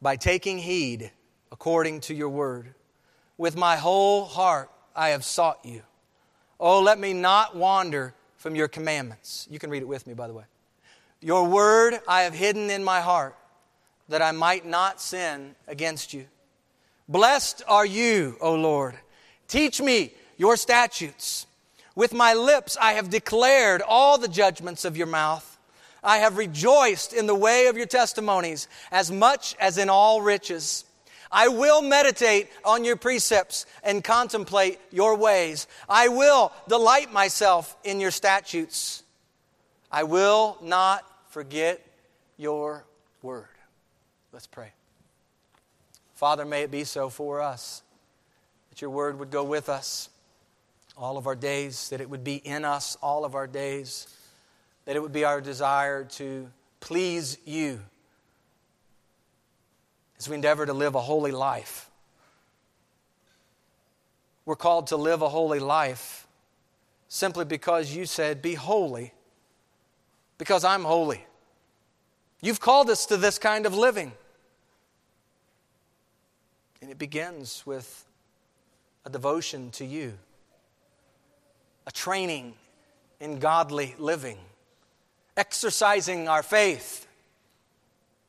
[0.00, 1.10] By taking heed
[1.50, 2.72] according to your word.
[3.36, 5.82] With my whole heart I have sought you.
[6.60, 9.48] Oh, let me not wander from your commandments.
[9.50, 10.44] You can read it with me, by the way.
[11.20, 13.34] Your word I have hidden in my heart,
[14.08, 16.26] that I might not sin against you.
[17.08, 18.94] Blessed are you, O Lord.
[19.48, 21.48] Teach me your statutes.
[21.96, 25.56] With my lips I have declared all the judgments of your mouth.
[26.02, 30.84] I have rejoiced in the way of your testimonies as much as in all riches.
[31.30, 35.66] I will meditate on your precepts and contemplate your ways.
[35.88, 39.02] I will delight myself in your statutes.
[39.90, 41.84] I will not forget
[42.36, 42.84] your
[43.22, 43.46] word.
[44.32, 44.72] Let's pray.
[46.14, 47.82] Father, may it be so for us
[48.70, 50.08] that your word would go with us
[50.96, 54.08] all of our days, that it would be in us all of our days,
[54.88, 56.48] that it would be our desire to
[56.80, 57.78] please you
[60.18, 61.90] as we endeavor to live a holy life.
[64.46, 66.26] We're called to live a holy life
[67.06, 69.12] simply because you said, Be holy,
[70.38, 71.22] because I'm holy.
[72.40, 74.12] You've called us to this kind of living.
[76.80, 78.06] And it begins with
[79.04, 80.14] a devotion to you,
[81.86, 82.54] a training
[83.20, 84.38] in godly living,
[85.38, 87.08] exercising our faith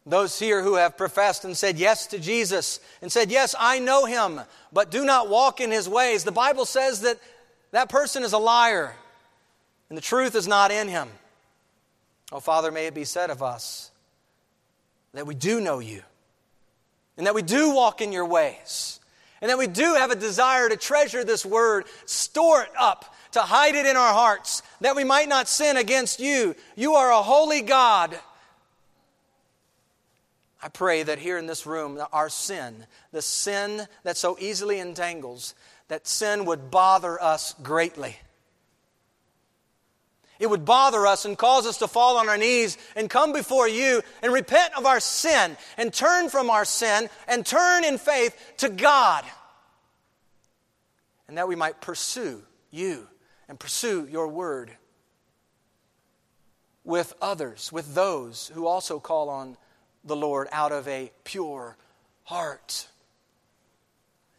[0.10, 4.06] those here who have professed and said yes to Jesus and said, Yes, I know
[4.06, 4.42] him,
[4.74, 6.24] but do not walk in his ways.
[6.24, 7.20] The Bible says that
[7.72, 8.96] that person is a liar
[9.90, 11.10] and the truth is not in him.
[12.32, 13.92] Oh, Father, may it be said of us
[15.14, 16.02] that we do know you
[17.18, 19.00] and that we do walk in your ways
[19.42, 23.42] and that we do have a desire to treasure this word, store it up, to
[23.42, 26.56] hide it in our hearts, that we might not sin against you.
[26.76, 28.18] You are a holy God.
[30.62, 35.56] I pray that here in this room, our sin, the sin that so easily entangles,
[35.88, 38.18] that sin would bother us greatly.
[40.40, 43.68] It would bother us and cause us to fall on our knees and come before
[43.68, 48.36] you and repent of our sin and turn from our sin and turn in faith
[48.58, 49.26] to God.
[51.28, 52.42] And that we might pursue
[52.72, 53.08] you
[53.50, 54.72] and pursue your word
[56.86, 59.58] with others, with those who also call on
[60.04, 61.76] the Lord out of a pure
[62.24, 62.88] heart.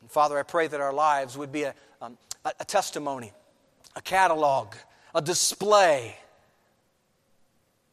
[0.00, 3.32] And Father, I pray that our lives would be a, um, a, testimony,
[3.96, 4.74] a catalog,
[5.14, 6.16] a display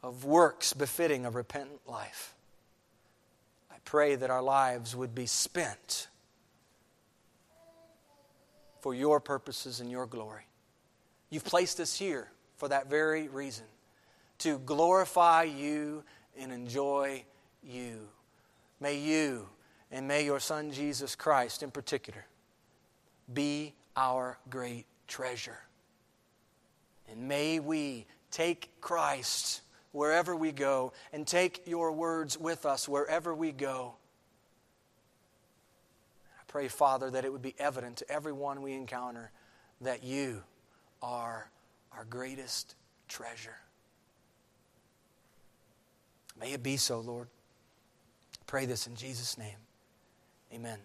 [0.04, 2.36] of works befitting a repentant life.
[3.72, 6.08] I pray that our lives would be spent
[8.82, 10.44] for your purposes and your glory.
[11.30, 13.66] You've placed us here for that very reason
[14.40, 16.04] to glorify you
[16.40, 17.24] and enjoy
[17.64, 18.08] you.
[18.80, 19.48] May you
[19.92, 22.26] and may your Son Jesus Christ in particular
[23.34, 25.60] be our great treasure.
[27.10, 33.34] And may we take Christ wherever we go and take your words with us wherever
[33.34, 33.96] we go.
[36.40, 39.32] I pray, Father, that it would be evident to everyone we encounter
[39.82, 40.44] that you
[41.02, 41.50] are
[41.92, 42.76] our greatest
[43.08, 43.56] treasure.
[46.40, 47.28] May it be so, Lord.
[48.46, 49.58] Pray this in Jesus' name.
[50.54, 50.78] Amen.